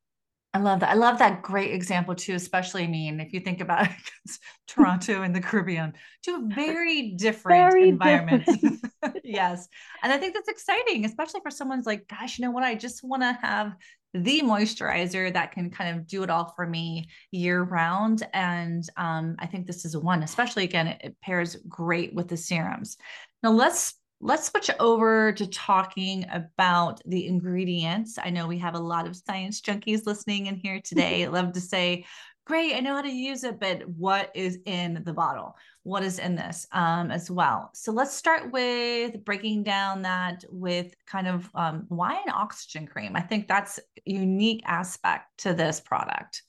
I 0.55 0.57
love 0.57 0.79
that. 0.79 0.89
I 0.89 0.93
love 0.93 1.19
that 1.19 1.41
great 1.41 1.73
example 1.73 2.15
too, 2.15 2.33
especially 2.33 2.85
I 2.85 2.87
mean, 2.87 3.19
if 3.19 3.33
you 3.33 3.41
think 3.41 3.59
about 3.59 3.89
Toronto 4.67 5.21
and 5.21 5.35
the 5.35 5.41
Caribbean, 5.41 5.91
two 6.23 6.47
very 6.47 7.11
different 7.11 7.73
very 7.73 7.89
environments. 7.89 8.45
Different. 8.45 9.19
yes. 9.25 9.67
And 10.01 10.13
I 10.13 10.17
think 10.17 10.33
that's 10.33 10.47
exciting, 10.47 11.03
especially 11.03 11.41
for 11.41 11.51
someone's 11.51 11.85
like, 11.85 12.07
gosh, 12.07 12.39
you 12.39 12.45
know 12.45 12.51
what? 12.51 12.63
I 12.63 12.73
just 12.73 13.03
want 13.03 13.21
to 13.21 13.37
have 13.41 13.75
the 14.13 14.43
moisturizer 14.43 15.33
that 15.33 15.51
can 15.51 15.69
kind 15.71 15.97
of 15.97 16.07
do 16.07 16.23
it 16.23 16.29
all 16.29 16.53
for 16.55 16.65
me 16.65 17.09
year 17.31 17.61
round. 17.61 18.25
And 18.33 18.87
um, 18.95 19.35
I 19.39 19.47
think 19.47 19.67
this 19.67 19.83
is 19.83 19.97
one, 19.97 20.23
especially 20.23 20.63
again, 20.63 20.87
it, 20.87 21.01
it 21.03 21.21
pairs 21.21 21.57
great 21.67 22.15
with 22.15 22.29
the 22.29 22.37
serums. 22.37 22.95
Now 23.43 23.51
let's 23.51 23.95
let's 24.21 24.47
switch 24.47 24.69
over 24.79 25.31
to 25.33 25.47
talking 25.47 26.25
about 26.31 27.01
the 27.05 27.27
ingredients. 27.27 28.17
I 28.21 28.29
know 28.29 28.47
we 28.47 28.57
have 28.59 28.75
a 28.75 28.79
lot 28.79 29.07
of 29.07 29.15
science 29.15 29.61
junkies 29.61 30.05
listening 30.05 30.47
in 30.47 30.55
here 30.55 30.79
today. 30.83 31.27
love 31.27 31.51
to 31.53 31.61
say, 31.61 32.05
great, 32.45 32.75
I 32.75 32.79
know 32.79 32.95
how 32.95 33.01
to 33.01 33.11
use 33.11 33.43
it, 33.43 33.59
but 33.59 33.87
what 33.89 34.31
is 34.33 34.59
in 34.65 35.01
the 35.05 35.13
bottle? 35.13 35.55
What 35.83 36.03
is 36.03 36.19
in 36.19 36.35
this 36.35 36.65
um, 36.71 37.11
as 37.11 37.29
well? 37.29 37.71
So 37.73 37.91
let's 37.91 38.15
start 38.15 38.51
with 38.51 39.23
breaking 39.25 39.63
down 39.63 40.03
that 40.03 40.43
with 40.49 40.93
kind 41.05 41.27
of 41.27 41.49
um, 41.53 41.85
why 41.89 42.13
an 42.13 42.31
oxygen 42.33 42.87
cream. 42.87 43.15
I 43.15 43.21
think 43.21 43.47
that's 43.47 43.79
a 43.79 43.81
unique 44.05 44.63
aspect 44.65 45.39
to 45.39 45.53
this 45.53 45.79
product. 45.79 46.43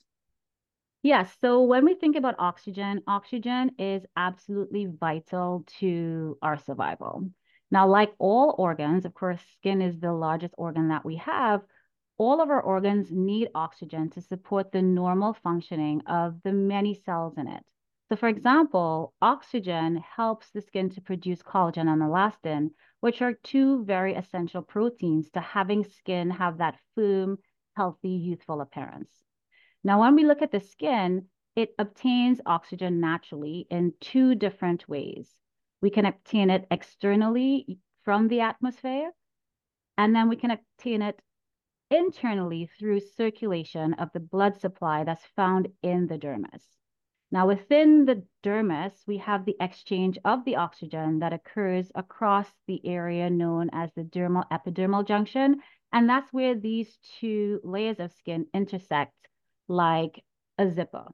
Yes. 1.03 1.31
So 1.41 1.63
when 1.63 1.85
we 1.85 1.95
think 1.95 2.17
about 2.17 2.35
oxygen, 2.39 3.01
oxygen 3.07 3.71
is 3.79 4.03
absolutely 4.17 4.87
vital 4.87 5.65
to 5.79 6.37
our 6.43 6.59
survival. 6.59 7.31
Now, 7.71 7.89
like 7.89 8.13
all 8.19 8.55
organs, 8.59 9.05
of 9.05 9.15
course, 9.15 9.41
skin 9.59 9.83
is 9.83 9.99
the 9.99 10.13
largest 10.13 10.55
organ 10.57 10.89
that 10.89 11.05
we 11.05 11.17
have. 11.17 11.63
All 12.17 12.41
of 12.41 12.49
our 12.49 12.63
organs 12.63 13.11
need 13.11 13.51
oxygen 13.55 14.09
to 14.11 14.21
support 14.21 14.73
the 14.73 14.83
normal 14.83 15.35
functioning 15.35 16.03
of 16.07 16.41
the 16.43 16.53
many 16.53 16.95
cells 16.95 17.37
in 17.37 17.49
it. 17.49 17.65
So, 18.09 18.15
for 18.15 18.29
example, 18.29 19.15
oxygen 19.21 19.97
helps 19.97 20.51
the 20.51 20.63
skin 20.63 20.91
to 20.91 21.01
produce 21.01 21.43
collagen 21.43 21.89
and 21.89 22.01
elastin, 22.03 22.71
which 23.01 23.21
are 23.21 23.33
two 23.33 23.85
very 23.85 24.15
essential 24.15 24.63
proteins 24.63 25.29
to 25.31 25.41
having 25.41 25.83
skin 25.83 26.31
have 26.31 26.59
that 26.59 26.79
firm, 26.95 27.39
healthy, 27.75 28.11
youthful 28.11 28.61
appearance. 28.61 29.11
Now, 29.83 30.01
when 30.01 30.15
we 30.15 30.25
look 30.25 30.41
at 30.41 30.53
the 30.53 30.61
skin, 30.61 31.27
it 31.57 31.75
obtains 31.79 32.41
oxygen 32.47 33.01
naturally 33.01 33.67
in 33.71 33.93
two 34.01 34.37
different 34.37 34.89
ways. 34.89 35.35
We 35.81 35.91
can 35.91 36.07
obtain 36.07 36.51
it 36.51 36.67
externally 36.71 37.79
from 38.05 38.29
the 38.29 38.41
atmosphere, 38.41 39.13
and 39.99 40.15
then 40.15 40.29
we 40.29 40.37
can 40.37 40.51
obtain 40.51 41.03
it 41.03 41.21
internally 41.91 42.71
through 42.79 43.01
circulation 43.01 43.95
of 43.95 44.11
the 44.13 44.21
blood 44.21 44.61
supply 44.61 45.05
that's 45.05 45.25
found 45.37 45.69
in 45.83 46.07
the 46.07 46.19
dermis. 46.19 46.63
Now, 47.31 47.49
within 47.49 48.05
the 48.05 48.25
dermis, 48.45 48.93
we 49.07 49.19
have 49.19 49.45
the 49.45 49.57
exchange 49.61 50.17
of 50.25 50.45
the 50.45 50.57
oxygen 50.57 51.19
that 51.19 51.33
occurs 51.33 51.91
across 51.95 52.49
the 52.67 52.81
area 52.87 53.29
known 53.29 53.69
as 53.73 53.93
the 53.95 54.05
dermal 54.05 54.49
epidermal 54.51 55.07
junction. 55.07 55.61
And 55.93 56.09
that's 56.09 56.33
where 56.33 56.55
these 56.55 56.97
two 57.19 57.61
layers 57.65 57.99
of 57.99 58.13
skin 58.13 58.47
intersect 58.55 59.13
like 59.67 60.23
a 60.59 60.71
zipper. 60.71 61.09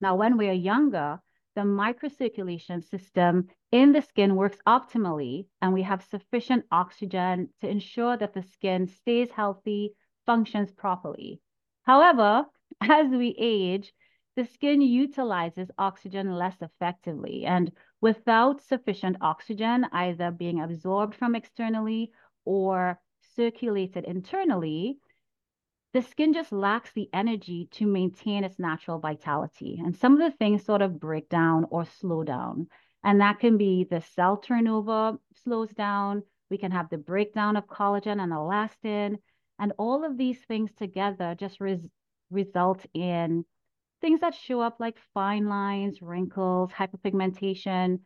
Now, 0.00 0.16
when 0.16 0.36
we're 0.36 0.52
younger, 0.52 1.20
the 1.58 1.64
microcirculation 1.64 2.88
system 2.88 3.48
in 3.72 3.90
the 3.90 4.00
skin 4.00 4.36
works 4.36 4.58
optimally 4.64 5.46
and 5.60 5.74
we 5.74 5.82
have 5.82 6.04
sufficient 6.04 6.64
oxygen 6.70 7.48
to 7.60 7.68
ensure 7.68 8.16
that 8.16 8.32
the 8.32 8.44
skin 8.44 8.86
stays 8.86 9.28
healthy, 9.32 9.92
functions 10.24 10.70
properly. 10.70 11.40
However, 11.82 12.44
as 12.80 13.10
we 13.10 13.34
age, 13.36 13.92
the 14.36 14.44
skin 14.44 14.80
utilizes 14.80 15.68
oxygen 15.78 16.30
less 16.30 16.54
effectively 16.62 17.44
and 17.44 17.72
without 18.00 18.62
sufficient 18.62 19.16
oxygen 19.20 19.84
either 19.90 20.30
being 20.30 20.60
absorbed 20.60 21.16
from 21.16 21.34
externally 21.34 22.12
or 22.44 23.00
circulated 23.34 24.04
internally, 24.04 24.98
the 25.92 26.02
skin 26.02 26.32
just 26.32 26.52
lacks 26.52 26.92
the 26.92 27.08
energy 27.12 27.68
to 27.72 27.86
maintain 27.86 28.44
its 28.44 28.58
natural 28.58 28.98
vitality. 28.98 29.80
And 29.82 29.96
some 29.96 30.12
of 30.12 30.18
the 30.18 30.36
things 30.36 30.64
sort 30.64 30.82
of 30.82 31.00
break 31.00 31.28
down 31.28 31.66
or 31.70 31.86
slow 31.86 32.24
down. 32.24 32.68
And 33.02 33.20
that 33.20 33.38
can 33.40 33.56
be 33.56 33.84
the 33.84 34.00
cell 34.00 34.36
turnover 34.36 35.18
slows 35.42 35.70
down. 35.70 36.22
We 36.50 36.58
can 36.58 36.72
have 36.72 36.90
the 36.90 36.98
breakdown 36.98 37.56
of 37.56 37.66
collagen 37.66 38.20
and 38.20 38.32
elastin. 38.32 39.18
And 39.58 39.72
all 39.78 40.04
of 40.04 40.18
these 40.18 40.38
things 40.44 40.72
together 40.74 41.34
just 41.38 41.60
res- 41.60 41.88
result 42.30 42.84
in 42.92 43.44
things 44.00 44.20
that 44.20 44.34
show 44.34 44.60
up 44.60 44.76
like 44.78 44.98
fine 45.14 45.48
lines, 45.48 46.02
wrinkles, 46.02 46.70
hyperpigmentation, 46.70 48.00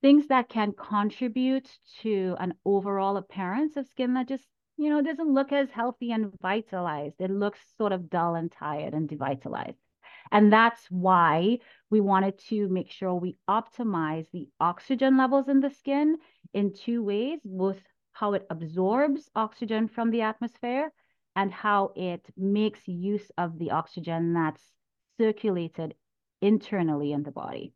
things 0.00 0.28
that 0.28 0.48
can 0.48 0.72
contribute 0.72 1.68
to 2.02 2.36
an 2.38 2.54
overall 2.64 3.16
appearance 3.16 3.76
of 3.76 3.86
skin 3.88 4.14
that 4.14 4.28
just 4.28 4.46
you 4.78 4.90
know, 4.90 5.00
it 5.00 5.04
doesn't 5.06 5.34
look 5.34 5.52
as 5.52 5.70
healthy 5.70 6.12
and 6.12 6.32
vitalized. 6.40 7.16
It 7.18 7.30
looks 7.30 7.58
sort 7.76 7.92
of 7.92 8.08
dull 8.08 8.36
and 8.36 8.50
tired 8.50 8.94
and 8.94 9.08
devitalized. 9.08 9.76
And 10.30 10.52
that's 10.52 10.86
why 10.90 11.58
we 11.90 12.00
wanted 12.00 12.38
to 12.48 12.68
make 12.68 12.90
sure 12.90 13.14
we 13.14 13.36
optimize 13.48 14.26
the 14.32 14.48
oxygen 14.60 15.16
levels 15.16 15.48
in 15.48 15.60
the 15.60 15.70
skin 15.70 16.18
in 16.54 16.74
two 16.74 17.02
ways, 17.02 17.40
both 17.44 17.80
how 18.12 18.34
it 18.34 18.46
absorbs 18.50 19.28
oxygen 19.34 19.88
from 19.88 20.10
the 20.10 20.22
atmosphere 20.22 20.92
and 21.34 21.52
how 21.52 21.92
it 21.96 22.24
makes 22.36 22.86
use 22.86 23.30
of 23.36 23.58
the 23.58 23.72
oxygen 23.72 24.34
that's 24.34 24.62
circulated 25.18 25.94
internally 26.40 27.12
in 27.12 27.22
the 27.22 27.32
body. 27.32 27.72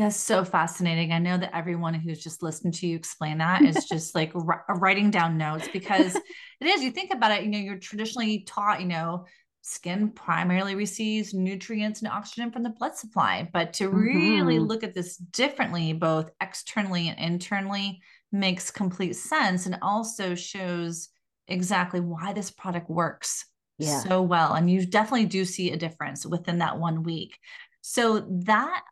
That's 0.00 0.16
so 0.16 0.44
fascinating. 0.44 1.12
I 1.12 1.18
know 1.18 1.36
that 1.36 1.54
everyone 1.54 1.92
who's 1.92 2.22
just 2.22 2.42
listened 2.42 2.72
to 2.74 2.86
you 2.86 2.96
explain 2.96 3.38
that 3.38 3.62
is 3.62 3.84
just 3.88 4.14
like 4.14 4.32
writing 4.34 5.10
down 5.10 5.36
notes 5.36 5.68
because 5.72 6.16
it 6.16 6.66
is. 6.66 6.82
You 6.82 6.90
think 6.90 7.12
about 7.12 7.32
it, 7.32 7.44
you 7.44 7.50
know, 7.50 7.58
you're 7.58 7.76
traditionally 7.76 8.40
taught, 8.40 8.80
you 8.80 8.86
know, 8.86 9.26
skin 9.60 10.08
primarily 10.08 10.74
receives 10.74 11.34
nutrients 11.34 12.00
and 12.00 12.10
oxygen 12.10 12.50
from 12.50 12.62
the 12.62 12.70
blood 12.70 12.96
supply. 12.96 13.46
But 13.52 13.74
to 13.74 13.90
really 13.90 14.56
mm-hmm. 14.56 14.64
look 14.64 14.82
at 14.84 14.94
this 14.94 15.18
differently, 15.18 15.92
both 15.92 16.30
externally 16.40 17.08
and 17.08 17.18
internally, 17.18 18.00
makes 18.32 18.70
complete 18.70 19.16
sense 19.16 19.66
and 19.66 19.76
also 19.82 20.34
shows 20.34 21.08
exactly 21.46 22.00
why 22.00 22.32
this 22.32 22.50
product 22.50 22.88
works 22.88 23.44
yeah. 23.78 24.00
so 24.00 24.22
well. 24.22 24.54
And 24.54 24.70
you 24.70 24.86
definitely 24.86 25.26
do 25.26 25.44
see 25.44 25.72
a 25.72 25.76
difference 25.76 26.24
within 26.24 26.58
that 26.58 26.78
one 26.78 27.02
week. 27.02 27.36
So 27.82 28.20
that 28.44 28.82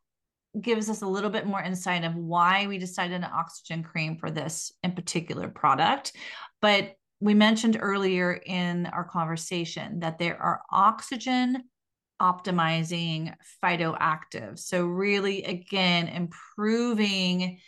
gives 0.61 0.89
us 0.89 1.03
a 1.03 1.07
little 1.07 1.31
bit 1.31 1.47
more 1.47 1.63
insight 1.63 2.05
of 2.05 2.15
why 2.15 2.67
we 2.67 2.79
decided 2.79 3.17
an 3.17 3.25
oxygen 3.25 3.83
cream 3.83 4.17
for 4.17 4.31
this 4.31 4.73
in 4.83 4.93
particular 4.93 5.49
product. 5.49 6.13
But 6.61 6.95
we 7.21 7.35
mentioned 7.35 7.79
earlier 7.81 8.33
in 8.33 8.87
our 8.87 9.05
conversation 9.05 10.01
that 10.01 10.19
there 10.19 10.41
are 10.41 10.63
oxygen 10.71 11.65
optimizing 12.21 13.35
phytoactives. 13.63 14.61
So, 14.61 14.87
really, 14.87 15.45
again, 15.45 16.09
improving 16.09 17.61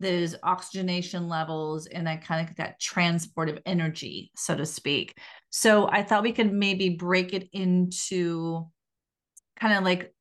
those 0.00 0.34
oxygenation 0.42 1.28
levels 1.28 1.86
and 1.86 2.06
that 2.06 2.24
kind 2.24 2.48
of 2.48 2.56
that 2.56 2.80
transport 2.80 3.48
of 3.48 3.58
energy, 3.64 4.30
so 4.36 4.56
to 4.56 4.66
speak. 4.66 5.16
So, 5.50 5.88
I 5.88 6.02
thought 6.02 6.22
we 6.22 6.32
could 6.32 6.52
maybe 6.52 6.90
break 6.90 7.32
it 7.32 7.48
into 7.52 8.66
kind 9.58 9.74
of 9.74 9.84
like 9.84 10.12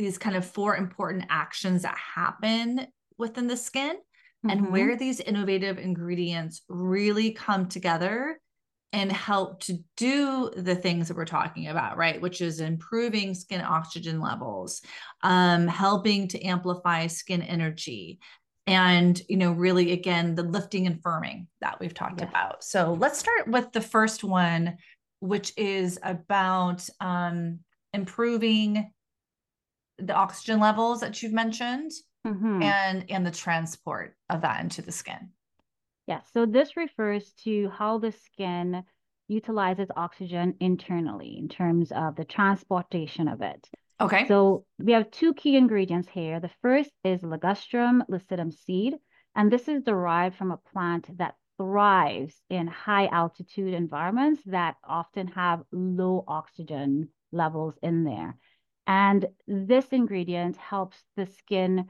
these 0.00 0.18
kind 0.18 0.36
of 0.36 0.44
four 0.46 0.76
important 0.76 1.26
actions 1.28 1.82
that 1.82 1.96
happen 1.96 2.86
within 3.18 3.46
the 3.46 3.56
skin 3.56 3.96
mm-hmm. 3.96 4.50
and 4.50 4.72
where 4.72 4.96
these 4.96 5.20
innovative 5.20 5.78
ingredients 5.78 6.62
really 6.68 7.32
come 7.32 7.68
together 7.68 8.40
and 8.92 9.12
help 9.12 9.60
to 9.60 9.78
do 9.96 10.50
the 10.56 10.74
things 10.74 11.06
that 11.06 11.16
we're 11.16 11.24
talking 11.24 11.68
about, 11.68 11.96
right? 11.96 12.20
Which 12.20 12.40
is 12.40 12.58
improving 12.60 13.34
skin 13.34 13.60
oxygen 13.60 14.20
levels, 14.20 14.82
um, 15.22 15.68
helping 15.68 16.26
to 16.28 16.42
amplify 16.42 17.06
skin 17.06 17.42
energy, 17.42 18.18
and 18.66 19.20
you 19.28 19.36
know, 19.36 19.52
really 19.52 19.92
again, 19.92 20.34
the 20.34 20.42
lifting 20.42 20.86
and 20.86 21.00
firming 21.02 21.46
that 21.60 21.78
we've 21.78 21.94
talked 21.94 22.20
yes. 22.20 22.30
about. 22.30 22.64
So 22.64 22.96
let's 22.98 23.18
start 23.18 23.46
with 23.46 23.70
the 23.72 23.80
first 23.80 24.24
one, 24.24 24.76
which 25.20 25.52
is 25.56 25.98
about 26.02 26.88
um, 27.00 27.60
improving 27.92 28.90
the 30.00 30.14
oxygen 30.14 30.60
levels 30.60 31.00
that 31.00 31.22
you've 31.22 31.32
mentioned 31.32 31.90
mm-hmm. 32.26 32.62
and 32.62 33.04
and 33.10 33.26
the 33.26 33.30
transport 33.30 34.14
of 34.28 34.42
that 34.42 34.62
into 34.62 34.82
the 34.82 34.92
skin 34.92 35.30
yeah 36.06 36.20
so 36.32 36.46
this 36.46 36.76
refers 36.76 37.32
to 37.32 37.68
how 37.70 37.98
the 37.98 38.12
skin 38.12 38.82
utilizes 39.28 39.88
oxygen 39.96 40.54
internally 40.60 41.36
in 41.38 41.48
terms 41.48 41.92
of 41.92 42.16
the 42.16 42.24
transportation 42.24 43.28
of 43.28 43.42
it 43.42 43.68
Okay. 44.00 44.26
So 44.28 44.64
we 44.78 44.92
have 44.92 45.10
two 45.10 45.34
key 45.34 45.56
ingredients 45.56 46.08
here. 46.10 46.40
The 46.40 46.50
first 46.62 46.90
is 47.04 47.20
Ligustrum 47.20 48.00
lucidum 48.10 48.52
seed, 48.52 48.94
and 49.36 49.52
this 49.52 49.68
is 49.68 49.82
derived 49.82 50.36
from 50.36 50.52
a 50.52 50.60
plant 50.72 51.18
that 51.18 51.34
thrives 51.58 52.40
in 52.48 52.66
high 52.66 53.06
altitude 53.08 53.74
environments 53.74 54.42
that 54.46 54.76
often 54.82 55.26
have 55.28 55.62
low 55.70 56.24
oxygen 56.26 57.10
levels 57.30 57.74
in 57.82 58.04
there. 58.04 58.38
And 58.86 59.26
this 59.46 59.88
ingredient 59.88 60.56
helps 60.56 61.02
the 61.16 61.26
skin 61.26 61.88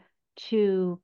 to 0.48 1.00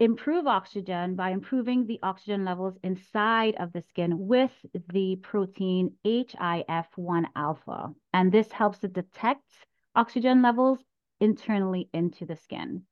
improve 0.00 0.46
oxygen 0.46 1.16
by 1.16 1.30
improving 1.30 1.86
the 1.86 1.98
oxygen 2.02 2.44
levels 2.44 2.78
inside 2.84 3.56
of 3.56 3.72
the 3.72 3.82
skin 3.82 4.28
with 4.28 4.52
the 4.92 5.16
protein 5.22 5.96
HIF1 6.04 7.24
alpha. 7.34 7.92
And 8.12 8.30
this 8.30 8.52
helps 8.52 8.78
to 8.80 8.88
detect 8.88 9.50
oxygen 9.96 10.42
levels 10.42 10.78
internally 11.20 11.88
into 11.92 12.26
the 12.26 12.36
skin. 12.36 12.82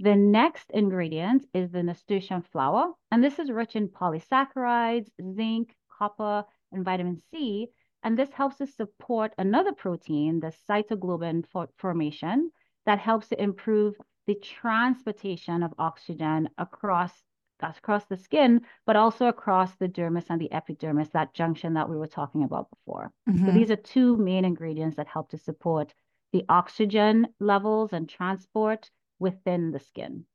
The 0.00 0.16
next 0.16 0.70
ingredient 0.72 1.46
is 1.54 1.70
the 1.70 1.82
nasturtium 1.82 2.42
flower, 2.42 2.92
and 3.10 3.22
this 3.22 3.38
is 3.38 3.50
rich 3.50 3.76
in 3.76 3.88
polysaccharides, 3.88 5.08
zinc, 5.34 5.74
copper, 5.98 6.44
and 6.72 6.84
vitamin 6.84 7.22
C. 7.30 7.68
And 8.06 8.16
this 8.16 8.30
helps 8.32 8.58
to 8.58 8.68
support 8.68 9.34
another 9.36 9.72
protein, 9.72 10.38
the 10.38 10.52
cytoglobin 10.70 11.44
for 11.50 11.68
formation, 11.76 12.52
that 12.84 13.00
helps 13.00 13.26
to 13.30 13.42
improve 13.42 13.96
the 14.28 14.36
transportation 14.36 15.64
of 15.64 15.74
oxygen 15.76 16.48
across 16.56 17.12
across 17.60 18.04
the 18.04 18.16
skin, 18.16 18.60
but 18.86 18.94
also 18.94 19.26
across 19.26 19.74
the 19.74 19.88
dermis 19.88 20.26
and 20.30 20.40
the 20.40 20.52
epidermis, 20.52 21.08
that 21.08 21.34
junction 21.34 21.74
that 21.74 21.88
we 21.88 21.96
were 21.96 22.06
talking 22.06 22.44
about 22.44 22.68
before. 22.70 23.10
Mm-hmm. 23.28 23.44
So 23.46 23.50
these 23.50 23.72
are 23.72 23.76
two 23.76 24.16
main 24.18 24.44
ingredients 24.44 24.98
that 24.98 25.08
help 25.08 25.30
to 25.30 25.38
support 25.38 25.92
the 26.32 26.44
oxygen 26.48 27.26
levels 27.40 27.92
and 27.92 28.08
transport 28.08 28.88
within 29.18 29.72
the 29.72 29.80
skin. 29.80 30.26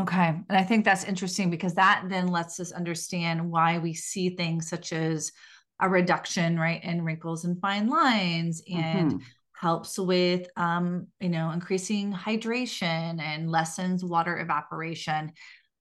Okay. 0.00 0.28
And 0.48 0.58
I 0.58 0.62
think 0.62 0.86
that's 0.86 1.04
interesting 1.04 1.50
because 1.50 1.74
that 1.74 2.04
then 2.08 2.28
lets 2.28 2.58
us 2.58 2.72
understand 2.72 3.50
why 3.50 3.76
we 3.78 3.92
see 3.92 4.30
things 4.30 4.68
such 4.68 4.94
as 4.94 5.32
a 5.80 5.88
reduction, 5.88 6.58
right, 6.58 6.82
in 6.82 7.02
wrinkles 7.02 7.44
and 7.44 7.60
fine 7.60 7.88
lines 7.88 8.62
and 8.72 9.12
mm-hmm. 9.12 9.22
helps 9.54 9.98
with, 9.98 10.48
um, 10.56 11.08
you 11.20 11.28
know, 11.28 11.50
increasing 11.50 12.12
hydration 12.12 13.20
and 13.20 13.50
lessens 13.50 14.04
water 14.04 14.38
evaporation. 14.38 15.32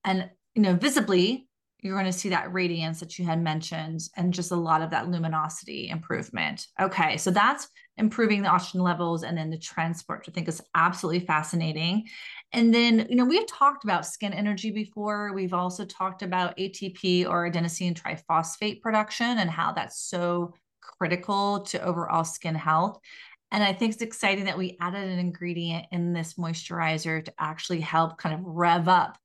And, 0.04 0.30
you 0.56 0.62
know, 0.64 0.76
visibly, 0.76 1.48
you're 1.82 1.96
going 1.96 2.06
to 2.06 2.18
see 2.18 2.30
that 2.30 2.54
radiance 2.54 3.00
that 3.00 3.18
you 3.18 3.26
had 3.26 3.42
mentioned 3.42 4.02
and 4.16 4.34
just 4.34 4.52
a 4.52 4.56
lot 4.56 4.82
of 4.82 4.92
that 4.92 5.10
luminosity 5.10 5.90
improvement. 5.90 6.68
Okay, 6.80 7.18
so 7.18 7.32
that's 7.32 7.68
improving 7.98 8.42
the 8.42 8.50
oxygen 8.50 8.82
levels 8.82 9.24
and 9.24 9.38
then 9.38 9.50
the 9.50 9.58
transport, 9.58 10.20
which 10.20 10.30
I 10.30 10.32
think 10.32 10.48
is 10.48 10.62
absolutely 10.76 11.26
fascinating. 11.26 12.08
And 12.54 12.74
then, 12.74 13.08
you 13.10 13.16
know, 13.16 13.26
we've 13.26 13.48
talked 13.48 13.84
about 13.84 14.06
skin 14.06 14.34
energy 14.34 14.72
before. 14.72 15.34
We've 15.34 15.54
also 15.54 15.86
talked 15.86 16.22
about 16.22 16.58
ATP 16.58 17.28
or 17.28 17.50
adenosine 17.50 18.00
triphosphate 18.00 18.82
production 18.82 19.40
and 19.40 19.50
how 19.50 19.72
that's 19.72 20.00
so 20.00 20.54
critical 20.82 21.62
to 21.62 21.82
overall 21.82 22.24
skin 22.24 22.56
health. 22.56 23.00
And 23.52 23.64
I 23.64 23.74
think 23.74 23.94
it's 23.94 24.02
exciting 24.02 24.46
that 24.46 24.58
we 24.58 24.78
added 24.80 25.10
an 25.10 25.20
ingredient 25.20 25.88
in 25.92 26.14
this 26.14 26.36
moisturizer 26.36 27.24
to 27.26 27.34
actually 27.38 27.82
help 27.82 28.18
kind 28.18 28.34
of 28.34 28.42
rev 28.44 28.88
up 28.88 29.18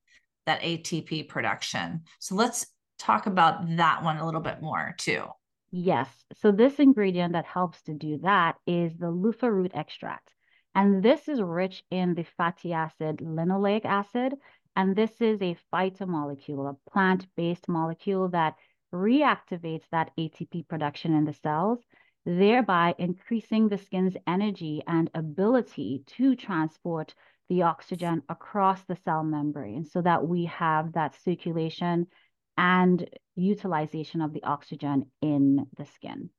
that 0.46 0.62
ATP 0.62 1.28
production. 1.28 2.02
So 2.18 2.34
let's 2.34 2.66
talk 2.98 3.26
about 3.26 3.76
that 3.76 4.02
one 4.02 4.16
a 4.16 4.24
little 4.24 4.40
bit 4.40 4.62
more 4.62 4.94
too. 4.98 5.24
Yes. 5.70 6.08
So 6.36 6.52
this 6.52 6.78
ingredient 6.78 7.34
that 7.34 7.44
helps 7.44 7.82
to 7.82 7.94
do 7.94 8.18
that 8.22 8.56
is 8.66 8.96
the 8.96 9.10
loofah 9.10 9.50
root 9.50 9.72
extract. 9.74 10.32
And 10.74 11.02
this 11.02 11.28
is 11.28 11.40
rich 11.42 11.82
in 11.90 12.14
the 12.14 12.24
fatty 12.36 12.72
acid 12.72 13.18
linoleic 13.18 13.84
acid. 13.84 14.34
And 14.76 14.94
this 14.94 15.10
is 15.20 15.40
a 15.40 15.56
phytomolecule, 15.72 16.70
a 16.70 16.90
plant-based 16.90 17.68
molecule 17.68 18.28
that 18.28 18.54
reactivates 18.94 19.84
that 19.90 20.10
ATP 20.18 20.68
production 20.68 21.14
in 21.14 21.24
the 21.24 21.32
cells, 21.32 21.80
thereby 22.24 22.94
increasing 22.98 23.68
the 23.68 23.78
skin's 23.78 24.16
energy 24.26 24.82
and 24.86 25.10
ability 25.14 26.04
to 26.06 26.36
transport 26.36 27.14
the 27.48 27.62
oxygen 27.62 28.22
across 28.28 28.82
the 28.82 28.96
cell 29.04 29.22
membrane 29.22 29.84
so 29.84 30.02
that 30.02 30.26
we 30.26 30.46
have 30.46 30.92
that 30.92 31.14
circulation 31.22 32.06
and 32.58 33.08
utilization 33.34 34.20
of 34.20 34.32
the 34.32 34.42
oxygen 34.42 35.06
in 35.22 35.66
the 35.76 35.84
skin. 35.84 36.30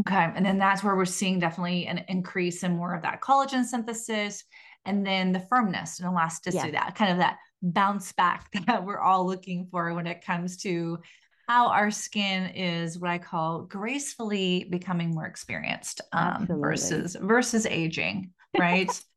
Okay. 0.00 0.32
And 0.34 0.44
then 0.46 0.58
that's 0.58 0.82
where 0.82 0.96
we're 0.96 1.04
seeing 1.04 1.38
definitely 1.38 1.86
an 1.86 2.04
increase 2.08 2.62
in 2.62 2.76
more 2.76 2.94
of 2.94 3.02
that 3.02 3.20
collagen 3.20 3.64
synthesis 3.64 4.44
and 4.84 5.06
then 5.06 5.32
the 5.32 5.40
firmness 5.40 6.00
and 6.00 6.08
elasticity, 6.08 6.72
yes. 6.72 6.84
that 6.84 6.94
kind 6.94 7.12
of 7.12 7.18
that 7.18 7.38
bounce 7.62 8.12
back 8.12 8.50
that 8.66 8.84
we're 8.84 8.98
all 8.98 9.26
looking 9.26 9.68
for 9.70 9.92
when 9.94 10.06
it 10.06 10.24
comes 10.24 10.56
to 10.58 10.98
how 11.48 11.68
our 11.68 11.90
skin 11.90 12.46
is 12.54 12.98
what 12.98 13.10
I 13.10 13.18
call 13.18 13.62
gracefully 13.62 14.66
becoming 14.70 15.10
more 15.10 15.26
experienced 15.26 16.00
um, 16.12 16.46
versus 16.48 17.16
versus 17.20 17.66
aging, 17.66 18.30
right? 18.58 18.88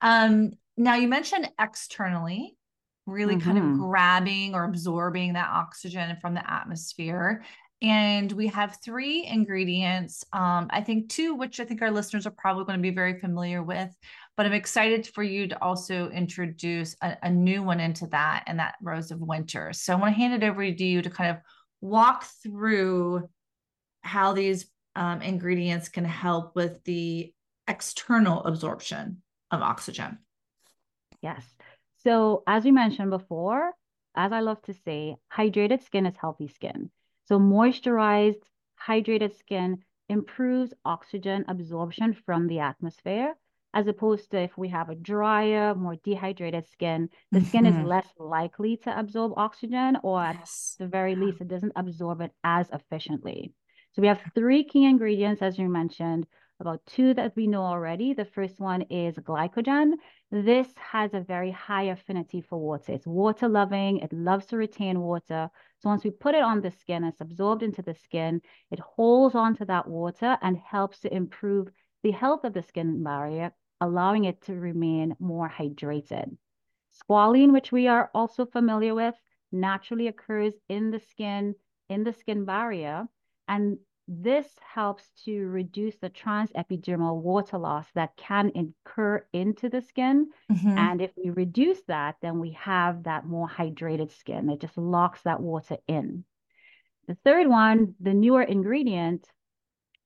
Um, 0.00 0.52
now 0.76 0.94
you 0.94 1.08
mentioned 1.08 1.50
externally, 1.60 2.56
really 3.06 3.36
mm-hmm. 3.36 3.44
kind 3.44 3.58
of 3.58 3.64
mm-hmm. 3.64 3.80
grabbing 3.80 4.54
or 4.54 4.64
absorbing 4.64 5.32
that 5.32 5.50
oxygen 5.50 6.16
from 6.20 6.34
the 6.34 6.50
atmosphere. 6.50 7.42
And 7.80 8.30
we 8.32 8.48
have 8.48 8.78
three 8.84 9.24
ingredients. 9.24 10.24
Um, 10.32 10.66
I 10.70 10.80
think 10.80 11.10
two, 11.10 11.34
which 11.34 11.60
I 11.60 11.64
think 11.64 11.80
our 11.80 11.92
listeners 11.92 12.26
are 12.26 12.32
probably 12.32 12.64
going 12.64 12.78
to 12.78 12.82
be 12.82 12.90
very 12.90 13.20
familiar 13.20 13.62
with, 13.62 13.90
but 14.36 14.46
I'm 14.46 14.52
excited 14.52 15.06
for 15.06 15.22
you 15.22 15.46
to 15.46 15.62
also 15.62 16.10
introduce 16.10 16.96
a, 17.02 17.16
a 17.22 17.30
new 17.30 17.62
one 17.62 17.78
into 17.78 18.08
that, 18.08 18.44
and 18.48 18.58
that 18.58 18.74
Rose 18.82 19.12
of 19.12 19.20
Winter. 19.20 19.72
So 19.72 19.92
I 19.92 19.96
want 19.96 20.14
to 20.14 20.20
hand 20.20 20.42
it 20.42 20.46
over 20.46 20.68
to 20.68 20.84
you 20.84 21.02
to 21.02 21.10
kind 21.10 21.30
of 21.30 21.36
walk 21.80 22.24
through 22.42 23.28
how 24.00 24.32
these 24.32 24.66
um, 24.96 25.22
ingredients 25.22 25.88
can 25.88 26.04
help 26.04 26.56
with 26.56 26.82
the 26.82 27.32
external 27.68 28.42
absorption 28.44 29.22
of 29.50 29.62
oxygen. 29.62 30.18
Yes. 31.22 31.44
So, 32.04 32.42
as 32.46 32.64
we 32.64 32.70
mentioned 32.70 33.10
before, 33.10 33.72
as 34.14 34.32
I 34.32 34.40
love 34.40 34.62
to 34.62 34.74
say, 34.74 35.16
hydrated 35.32 35.82
skin 35.84 36.06
is 36.06 36.16
healthy 36.16 36.48
skin. 36.48 36.90
So, 37.26 37.38
moisturized, 37.38 38.42
hydrated 38.80 39.36
skin 39.36 39.78
improves 40.08 40.72
oxygen 40.84 41.44
absorption 41.48 42.14
from 42.24 42.46
the 42.46 42.60
atmosphere, 42.60 43.34
as 43.74 43.86
opposed 43.86 44.30
to 44.30 44.38
if 44.38 44.56
we 44.56 44.68
have 44.68 44.88
a 44.88 44.94
drier, 44.94 45.74
more 45.74 45.96
dehydrated 45.96 46.66
skin, 46.68 47.10
the 47.32 47.40
mm-hmm. 47.40 47.48
skin 47.48 47.66
is 47.66 47.74
mm-hmm. 47.74 47.86
less 47.86 48.06
likely 48.18 48.76
to 48.78 48.98
absorb 48.98 49.32
oxygen, 49.36 49.98
or 50.02 50.22
yes. 50.22 50.76
at 50.78 50.84
the 50.84 50.88
very 50.88 51.16
least, 51.16 51.40
it 51.40 51.48
doesn't 51.48 51.72
absorb 51.76 52.20
it 52.20 52.32
as 52.44 52.68
efficiently. 52.70 53.52
So, 53.92 54.02
we 54.02 54.08
have 54.08 54.20
three 54.34 54.64
key 54.64 54.84
ingredients, 54.84 55.42
as 55.42 55.58
you 55.58 55.68
mentioned 55.68 56.26
about 56.60 56.84
two 56.86 57.14
that 57.14 57.34
we 57.36 57.46
know 57.46 57.62
already. 57.62 58.12
The 58.14 58.24
first 58.24 58.58
one 58.58 58.82
is 58.82 59.14
glycogen. 59.16 59.92
This 60.30 60.68
has 60.76 61.14
a 61.14 61.20
very 61.20 61.50
high 61.50 61.84
affinity 61.84 62.40
for 62.40 62.58
water. 62.58 62.92
It's 62.92 63.06
water 63.06 63.48
loving, 63.48 63.98
it 63.98 64.12
loves 64.12 64.46
to 64.46 64.56
retain 64.56 65.00
water. 65.00 65.50
So 65.78 65.88
once 65.88 66.04
we 66.04 66.10
put 66.10 66.34
it 66.34 66.42
on 66.42 66.60
the 66.60 66.70
skin, 66.70 67.04
it's 67.04 67.20
absorbed 67.20 67.62
into 67.62 67.82
the 67.82 67.94
skin, 67.94 68.40
it 68.70 68.80
holds 68.80 69.34
onto 69.34 69.64
that 69.66 69.88
water 69.88 70.36
and 70.42 70.56
helps 70.56 71.00
to 71.00 71.14
improve 71.14 71.68
the 72.02 72.10
health 72.10 72.44
of 72.44 72.52
the 72.52 72.62
skin 72.62 73.02
barrier, 73.02 73.52
allowing 73.80 74.24
it 74.24 74.42
to 74.42 74.54
remain 74.54 75.16
more 75.18 75.48
hydrated. 75.48 76.36
Squalene, 76.92 77.52
which 77.52 77.70
we 77.70 77.86
are 77.86 78.10
also 78.14 78.44
familiar 78.44 78.94
with, 78.94 79.14
naturally 79.52 80.08
occurs 80.08 80.54
in 80.68 80.90
the 80.90 81.00
skin, 81.00 81.54
in 81.88 82.04
the 82.04 82.12
skin 82.12 82.44
barrier. 82.44 83.06
And 83.46 83.78
this 84.08 84.46
helps 84.74 85.04
to 85.26 85.46
reduce 85.48 85.96
the 85.98 86.08
transepidermal 86.08 87.20
water 87.20 87.58
loss 87.58 87.86
that 87.94 88.16
can 88.16 88.50
incur 88.54 89.22
into 89.34 89.68
the 89.68 89.82
skin. 89.82 90.30
Mm-hmm. 90.50 90.78
And 90.78 91.02
if 91.02 91.10
we 91.22 91.28
reduce 91.28 91.82
that, 91.88 92.16
then 92.22 92.38
we 92.38 92.52
have 92.52 93.04
that 93.04 93.26
more 93.26 93.48
hydrated 93.48 94.10
skin. 94.18 94.48
It 94.48 94.62
just 94.62 94.78
locks 94.78 95.20
that 95.22 95.40
water 95.40 95.76
in. 95.86 96.24
The 97.06 97.18
third 97.22 97.48
one, 97.48 97.94
the 98.00 98.14
newer 98.14 98.42
ingredient, 98.42 99.26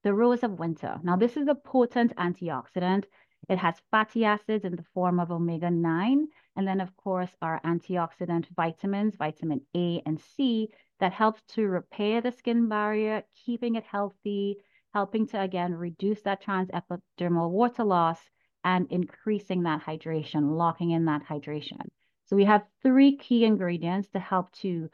the 0.03 0.13
rose 0.13 0.43
of 0.43 0.59
winter. 0.59 0.99
Now, 1.05 1.17
this 1.17 1.37
is 1.37 1.47
a 1.47 1.55
potent 1.55 2.15
antioxidant. 2.17 3.05
It 3.49 3.59
has 3.59 3.75
fatty 3.93 4.25
acids 4.25 4.65
in 4.65 4.75
the 4.75 4.85
form 4.95 5.21
of 5.21 5.31
omega 5.31 5.71
9. 5.71 6.29
And 6.57 6.69
then, 6.69 6.81
of 6.81 6.97
course, 6.97 7.31
our 7.41 7.61
antioxidant 7.65 8.47
vitamins, 8.57 9.15
vitamin 9.17 9.61
A 9.77 10.03
and 10.05 10.21
C, 10.21 10.71
that 11.03 11.13
helps 11.13 11.43
to 11.49 11.67
repair 11.67 12.21
the 12.21 12.31
skin 12.31 12.69
barrier, 12.69 13.25
keeping 13.45 13.75
it 13.75 13.83
healthy, 13.83 14.57
helping 14.95 15.27
to 15.27 15.41
again 15.43 15.75
reduce 15.75 16.23
that 16.23 16.41
transepidermal 16.41 17.51
water 17.51 17.83
loss 17.83 18.21
and 18.63 18.87
increasing 18.89 19.65
that 19.65 19.83
hydration, 19.83 20.57
locking 20.57 20.93
in 20.93 21.07
that 21.07 21.25
hydration. 21.29 21.81
So 22.27 22.37
we 22.37 22.45
have 22.45 22.63
three 22.85 23.17
key 23.17 23.45
ingredients 23.45 24.11
to 24.11 24.21
help 24.21 24.53
to 24.61 24.89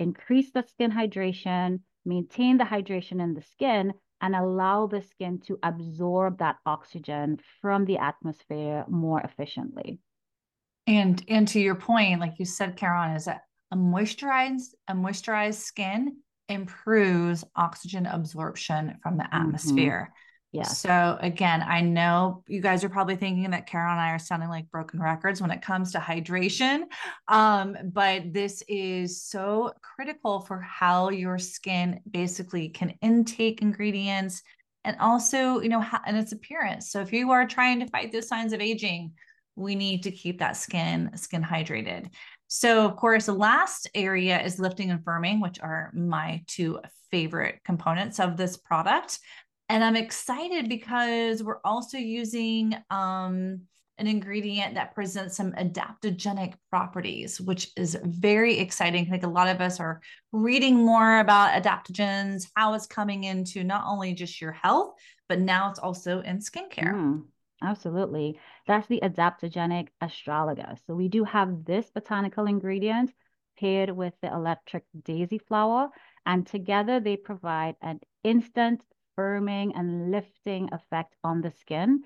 increase 0.00 0.50
the 0.50 0.64
skin 0.64 0.90
hydration, 0.90 1.78
maintain 2.04 2.58
the 2.58 2.64
hydration 2.64 3.22
in 3.22 3.34
the 3.34 3.42
skin, 3.42 3.94
and 4.20 4.34
allow 4.34 4.88
the 4.88 5.02
skin 5.02 5.38
to 5.46 5.60
absorb 5.62 6.38
that 6.38 6.56
oxygen 6.66 7.38
from 7.60 7.84
the 7.84 7.98
atmosphere 7.98 8.84
more 8.88 9.20
efficiently. 9.20 10.00
And 10.88 11.24
and 11.28 11.46
to 11.48 11.60
your 11.60 11.76
point, 11.76 12.18
like 12.18 12.40
you 12.40 12.46
said, 12.46 12.76
Karon, 12.76 13.14
is 13.14 13.26
that 13.26 13.42
a 13.72 13.76
moisturized 13.76 14.74
a 14.86 14.94
moisturized 14.94 15.54
skin 15.54 16.16
improves 16.48 17.44
oxygen 17.56 18.06
absorption 18.06 18.98
from 19.02 19.16
the 19.16 19.24
mm-hmm. 19.24 19.36
atmosphere. 19.36 20.08
Mm-hmm. 20.08 20.18
Yeah. 20.54 20.64
So 20.64 21.16
again, 21.18 21.64
I 21.66 21.80
know 21.80 22.44
you 22.46 22.60
guys 22.60 22.84
are 22.84 22.90
probably 22.90 23.16
thinking 23.16 23.50
that 23.52 23.66
Carol 23.66 23.90
and 23.90 24.00
I 24.00 24.10
are 24.10 24.18
sounding 24.18 24.50
like 24.50 24.70
broken 24.70 25.00
records 25.00 25.40
when 25.40 25.50
it 25.50 25.62
comes 25.62 25.92
to 25.92 25.98
hydration. 25.98 26.82
Um, 27.26 27.74
but 27.90 28.34
this 28.34 28.62
is 28.68 29.22
so 29.22 29.72
critical 29.80 30.40
for 30.40 30.60
how 30.60 31.08
your 31.08 31.38
skin 31.38 32.00
basically 32.10 32.68
can 32.68 32.90
intake 33.00 33.62
ingredients 33.62 34.42
and 34.84 34.94
also, 35.00 35.60
you 35.60 35.70
know, 35.70 35.82
and 36.06 36.18
its 36.18 36.32
appearance. 36.32 36.90
So 36.90 37.00
if 37.00 37.14
you 37.14 37.30
are 37.30 37.46
trying 37.46 37.80
to 37.80 37.86
fight 37.86 38.12
those 38.12 38.28
signs 38.28 38.52
of 38.52 38.60
aging, 38.60 39.14
we 39.56 39.74
need 39.74 40.02
to 40.02 40.10
keep 40.10 40.38
that 40.40 40.56
skin 40.58 41.10
skin 41.14 41.42
hydrated. 41.42 42.10
So, 42.54 42.84
of 42.84 42.96
course, 42.96 43.24
the 43.24 43.32
last 43.32 43.88
area 43.94 44.38
is 44.38 44.58
lifting 44.58 44.90
and 44.90 45.02
firming, 45.02 45.40
which 45.40 45.58
are 45.60 45.90
my 45.94 46.42
two 46.46 46.80
favorite 47.10 47.60
components 47.64 48.20
of 48.20 48.36
this 48.36 48.58
product. 48.58 49.20
And 49.70 49.82
I'm 49.82 49.96
excited 49.96 50.68
because 50.68 51.42
we're 51.42 51.62
also 51.64 51.96
using 51.96 52.74
um, 52.90 53.62
an 53.96 54.06
ingredient 54.06 54.74
that 54.74 54.94
presents 54.94 55.34
some 55.34 55.52
adaptogenic 55.52 56.52
properties, 56.68 57.40
which 57.40 57.70
is 57.74 57.96
very 58.04 58.58
exciting. 58.58 59.06
I 59.06 59.12
think 59.12 59.22
a 59.22 59.28
lot 59.28 59.48
of 59.48 59.62
us 59.62 59.80
are 59.80 60.02
reading 60.30 60.76
more 60.76 61.20
about 61.20 61.54
adaptogens, 61.54 62.48
how 62.54 62.74
it's 62.74 62.86
coming 62.86 63.24
into 63.24 63.64
not 63.64 63.84
only 63.86 64.12
just 64.12 64.42
your 64.42 64.52
health, 64.52 64.92
but 65.26 65.40
now 65.40 65.70
it's 65.70 65.78
also 65.78 66.20
in 66.20 66.40
skincare. 66.40 66.92
Mm, 66.92 67.22
absolutely. 67.62 68.38
That's 68.66 68.86
the 68.86 69.00
adaptogenic 69.02 69.88
astragalus. 70.00 70.80
So 70.86 70.94
we 70.94 71.08
do 71.08 71.24
have 71.24 71.64
this 71.64 71.90
botanical 71.90 72.46
ingredient 72.46 73.12
paired 73.58 73.90
with 73.90 74.14
the 74.22 74.32
electric 74.32 74.84
daisy 75.04 75.38
flower, 75.38 75.90
and 76.24 76.46
together 76.46 77.00
they 77.00 77.16
provide 77.16 77.76
an 77.82 78.00
instant 78.24 78.84
firming 79.18 79.72
and 79.74 80.10
lifting 80.10 80.68
effect 80.72 81.14
on 81.22 81.40
the 81.40 81.50
skin, 81.50 82.04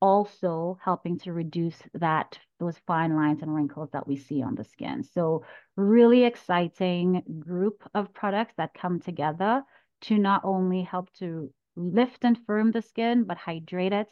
also 0.00 0.78
helping 0.82 1.18
to 1.20 1.32
reduce 1.32 1.80
that 1.94 2.38
those 2.58 2.78
fine 2.86 3.16
lines 3.16 3.42
and 3.42 3.54
wrinkles 3.54 3.90
that 3.92 4.06
we 4.06 4.16
see 4.16 4.42
on 4.42 4.54
the 4.54 4.64
skin. 4.64 5.02
So 5.02 5.44
really 5.76 6.24
exciting 6.24 7.22
group 7.38 7.88
of 7.94 8.12
products 8.12 8.54
that 8.56 8.74
come 8.74 9.00
together 9.00 9.62
to 10.02 10.18
not 10.18 10.44
only 10.44 10.82
help 10.82 11.10
to 11.14 11.50
lift 11.76 12.24
and 12.24 12.38
firm 12.46 12.70
the 12.72 12.82
skin, 12.82 13.24
but 13.24 13.38
hydrate 13.38 13.92
it 13.92 14.08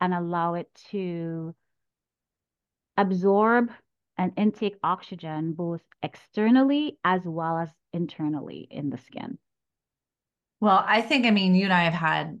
and 0.00 0.14
allow 0.14 0.54
it 0.54 0.68
to 0.90 1.54
absorb 2.96 3.70
and 4.16 4.32
intake 4.36 4.76
oxygen 4.82 5.52
both 5.52 5.82
externally 6.02 6.98
as 7.04 7.22
well 7.24 7.56
as 7.56 7.68
internally 7.92 8.66
in 8.70 8.90
the 8.90 8.98
skin. 8.98 9.38
Well, 10.60 10.84
I 10.86 11.02
think, 11.02 11.24
I 11.24 11.30
mean, 11.30 11.54
you 11.54 11.64
and 11.64 11.72
I 11.72 11.84
have 11.84 11.94
had 11.94 12.40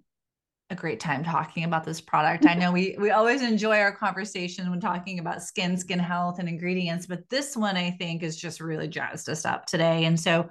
a 0.70 0.74
great 0.74 1.00
time 1.00 1.24
talking 1.24 1.64
about 1.64 1.84
this 1.84 2.00
product. 2.00 2.44
I 2.46 2.54
know 2.54 2.72
we 2.72 2.94
we 2.98 3.10
always 3.10 3.42
enjoy 3.42 3.78
our 3.78 3.92
conversation 3.92 4.68
when 4.70 4.80
talking 4.80 5.18
about 5.18 5.42
skin, 5.42 5.78
skin 5.78 5.98
health, 5.98 6.38
and 6.40 6.48
ingredients, 6.48 7.06
but 7.06 7.28
this 7.30 7.56
one 7.56 7.76
I 7.76 7.92
think 7.92 8.22
is 8.22 8.36
just 8.36 8.60
really 8.60 8.88
jazzed 8.88 9.30
us 9.30 9.46
up 9.46 9.64
today. 9.64 10.04
And 10.04 10.18
so 10.18 10.48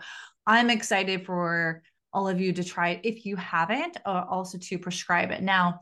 I'm 0.47 0.69
excited 0.69 1.25
for 1.25 1.83
all 2.13 2.27
of 2.27 2.41
you 2.41 2.51
to 2.53 2.63
try 2.63 2.89
it 2.91 3.01
if 3.03 3.25
you 3.25 3.35
haven't, 3.35 3.97
uh, 4.05 4.23
also 4.27 4.57
to 4.57 4.79
prescribe 4.79 5.29
it. 5.29 5.43
Now, 5.43 5.81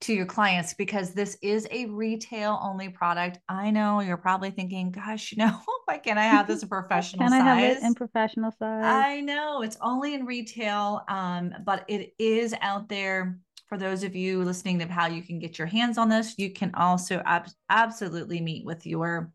to 0.00 0.14
your 0.14 0.26
clients 0.26 0.74
because 0.74 1.12
this 1.12 1.36
is 1.42 1.66
a 1.70 1.86
retail 1.86 2.58
only 2.62 2.88
product. 2.88 3.38
I 3.48 3.70
know 3.70 4.00
you're 4.00 4.16
probably 4.16 4.50
thinking, 4.50 4.90
gosh, 4.90 5.32
you 5.36 5.38
know, 5.38 5.60
why 5.84 5.98
can't 5.98 6.18
I 6.18 6.24
have 6.24 6.48
this 6.48 6.62
in 6.62 6.68
professional 6.70 7.28
can 7.28 7.32
size? 7.32 7.40
I 7.40 7.44
have 7.44 7.76
it 7.76 7.82
in 7.82 7.94
professional 7.94 8.50
size? 8.50 8.84
I 8.84 9.20
know 9.20 9.62
it's 9.62 9.76
only 9.80 10.14
in 10.14 10.24
retail, 10.24 11.02
um, 11.08 11.54
but 11.64 11.84
it 11.88 12.14
is 12.18 12.54
out 12.60 12.88
there 12.88 13.38
for 13.66 13.78
those 13.78 14.02
of 14.02 14.16
you 14.16 14.42
listening 14.42 14.78
to 14.80 14.86
how 14.86 15.06
you 15.06 15.22
can 15.22 15.38
get 15.38 15.58
your 15.58 15.66
hands 15.66 15.96
on 15.96 16.08
this. 16.08 16.36
You 16.38 16.52
can 16.52 16.74
also 16.74 17.22
ab- 17.24 17.48
absolutely 17.68 18.40
meet 18.40 18.64
with 18.64 18.84
your 18.86 19.32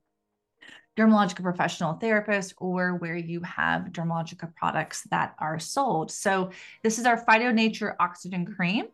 Dermalogica 0.97 1.43
professional 1.43 1.93
therapist 1.93 2.53
or 2.57 2.95
where 2.95 3.17
you 3.17 3.41
have 3.41 3.91
Dermalogica 3.91 4.53
products 4.55 5.03
that 5.11 5.35
are 5.39 5.59
sold. 5.59 6.11
So 6.11 6.51
this 6.83 6.99
is 6.99 7.05
our 7.05 7.23
Phyto 7.23 7.53
Nature 7.53 7.95
Oxygen 7.99 8.45
Cream. 8.45 8.85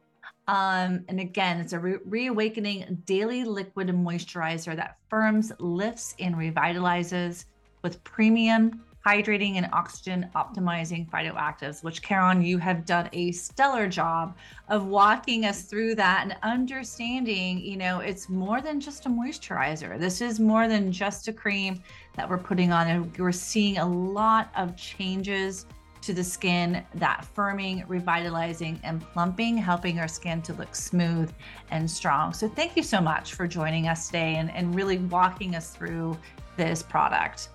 Um, 0.51 1.05
and 1.07 1.21
again, 1.21 1.61
it's 1.61 1.71
a 1.71 1.79
re- 1.79 1.99
reawakening 2.03 3.03
daily 3.05 3.45
liquid 3.45 3.87
moisturizer 3.87 4.75
that 4.75 4.97
firms, 5.09 5.53
lifts, 5.59 6.13
and 6.19 6.35
revitalizes 6.35 7.45
with 7.83 8.03
premium 8.03 8.83
hydrating 9.05 9.55
and 9.55 9.69
oxygen 9.71 10.29
optimizing 10.35 11.09
phytoactives, 11.09 11.85
which 11.85 12.03
Karon, 12.03 12.45
you 12.45 12.57
have 12.57 12.85
done 12.85 13.09
a 13.13 13.31
stellar 13.31 13.87
job 13.87 14.35
of 14.67 14.87
walking 14.87 15.45
us 15.45 15.63
through 15.63 15.95
that 15.95 16.23
and 16.23 16.35
understanding, 16.43 17.57
you 17.57 17.77
know, 17.77 18.01
it's 18.01 18.27
more 18.27 18.59
than 18.59 18.81
just 18.81 19.05
a 19.05 19.09
moisturizer. 19.09 19.97
This 19.97 20.19
is 20.19 20.37
more 20.37 20.67
than 20.67 20.91
just 20.91 21.29
a 21.29 21.33
cream 21.33 21.81
that 22.15 22.29
we're 22.29 22.37
putting 22.37 22.73
on. 22.73 22.87
And 22.87 23.17
we're 23.17 23.31
seeing 23.31 23.77
a 23.77 23.87
lot 23.87 24.51
of 24.57 24.75
changes 24.75 25.65
to 26.01 26.13
the 26.13 26.23
skin, 26.23 26.83
that 26.95 27.25
firming, 27.35 27.83
revitalizing, 27.87 28.79
and 28.83 29.01
plumping, 29.01 29.57
helping 29.57 29.99
our 29.99 30.07
skin 30.07 30.41
to 30.43 30.53
look 30.53 30.75
smooth 30.75 31.31
and 31.69 31.89
strong. 31.89 32.33
So, 32.33 32.47
thank 32.47 32.75
you 32.75 32.83
so 32.83 32.99
much 33.01 33.33
for 33.33 33.47
joining 33.47 33.87
us 33.87 34.07
today 34.07 34.35
and, 34.35 34.51
and 34.51 34.75
really 34.75 34.97
walking 34.97 35.55
us 35.55 35.71
through 35.71 36.17
this 36.57 36.83
product. 36.83 37.49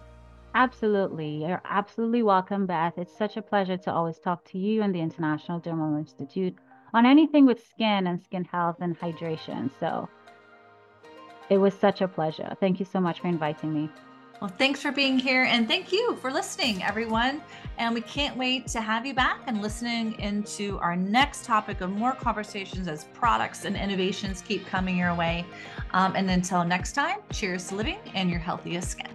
Absolutely. 0.54 1.44
You're 1.44 1.62
absolutely 1.66 2.22
welcome, 2.22 2.66
Beth. 2.66 2.94
It's 2.96 3.16
such 3.16 3.36
a 3.36 3.42
pleasure 3.42 3.76
to 3.76 3.92
always 3.92 4.18
talk 4.18 4.44
to 4.46 4.58
you 4.58 4.82
and 4.82 4.94
the 4.94 5.00
International 5.00 5.60
Dermal 5.60 5.98
Institute 5.98 6.56
on 6.94 7.04
anything 7.04 7.44
with 7.44 7.66
skin 7.68 8.06
and 8.06 8.22
skin 8.22 8.44
health 8.44 8.76
and 8.80 8.98
hydration. 8.98 9.70
So, 9.78 10.08
it 11.50 11.58
was 11.58 11.74
such 11.74 12.00
a 12.00 12.08
pleasure. 12.08 12.56
Thank 12.58 12.80
you 12.80 12.86
so 12.86 13.00
much 13.00 13.20
for 13.20 13.28
inviting 13.28 13.74
me. 13.74 13.90
Well, 14.40 14.52
thanks 14.58 14.82
for 14.82 14.92
being 14.92 15.18
here 15.18 15.44
and 15.44 15.66
thank 15.66 15.92
you 15.92 16.14
for 16.16 16.30
listening, 16.30 16.82
everyone. 16.82 17.40
And 17.78 17.94
we 17.94 18.02
can't 18.02 18.36
wait 18.36 18.66
to 18.68 18.82
have 18.82 19.06
you 19.06 19.14
back 19.14 19.40
and 19.46 19.62
listening 19.62 20.18
into 20.20 20.78
our 20.80 20.94
next 20.94 21.46
topic 21.46 21.80
of 21.80 21.90
more 21.90 22.12
conversations 22.12 22.86
as 22.86 23.04
products 23.14 23.64
and 23.64 23.76
innovations 23.76 24.42
keep 24.42 24.66
coming 24.66 24.98
your 24.98 25.14
way. 25.14 25.46
Um, 25.92 26.14
and 26.16 26.28
until 26.30 26.64
next 26.64 26.92
time, 26.92 27.20
cheers 27.32 27.68
to 27.68 27.76
living 27.76 27.98
and 28.14 28.28
your 28.28 28.38
healthiest 28.38 28.90
skin. 28.90 29.08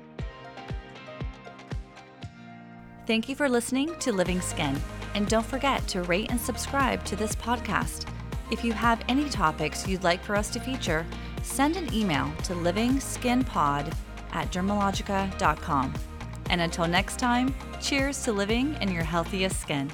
Thank 3.05 3.29
you 3.29 3.36
for 3.36 3.47
listening 3.47 3.93
to 3.99 4.12
Living 4.12 4.41
Skin. 4.41 4.79
And 5.13 5.27
don't 5.27 5.45
forget 5.45 5.88
to 5.89 6.01
rate 6.03 6.31
and 6.31 6.39
subscribe 6.39 7.03
to 7.05 7.15
this 7.15 7.36
podcast. 7.36 8.07
If 8.51 8.63
you 8.63 8.73
have 8.73 9.03
any 9.07 9.29
topics 9.29 9.88
you'd 9.88 10.03
like 10.03 10.23
for 10.23 10.36
us 10.36 10.49
to 10.51 10.60
feature, 10.60 11.05
send 11.43 11.77
an 11.77 11.93
email 11.93 12.31
to 12.43 12.53
livingskinpod 12.53 13.93
at 14.32 14.52
dermalogica.com. 14.52 15.94
And 16.50 16.62
until 16.62 16.88
next 16.88 17.17
time, 17.17 17.56
cheers 17.82 18.24
to 18.24 18.32
living 18.32 18.76
in 18.82 18.91
your 18.91 19.04
healthiest 19.04 19.60
skin. 19.62 19.89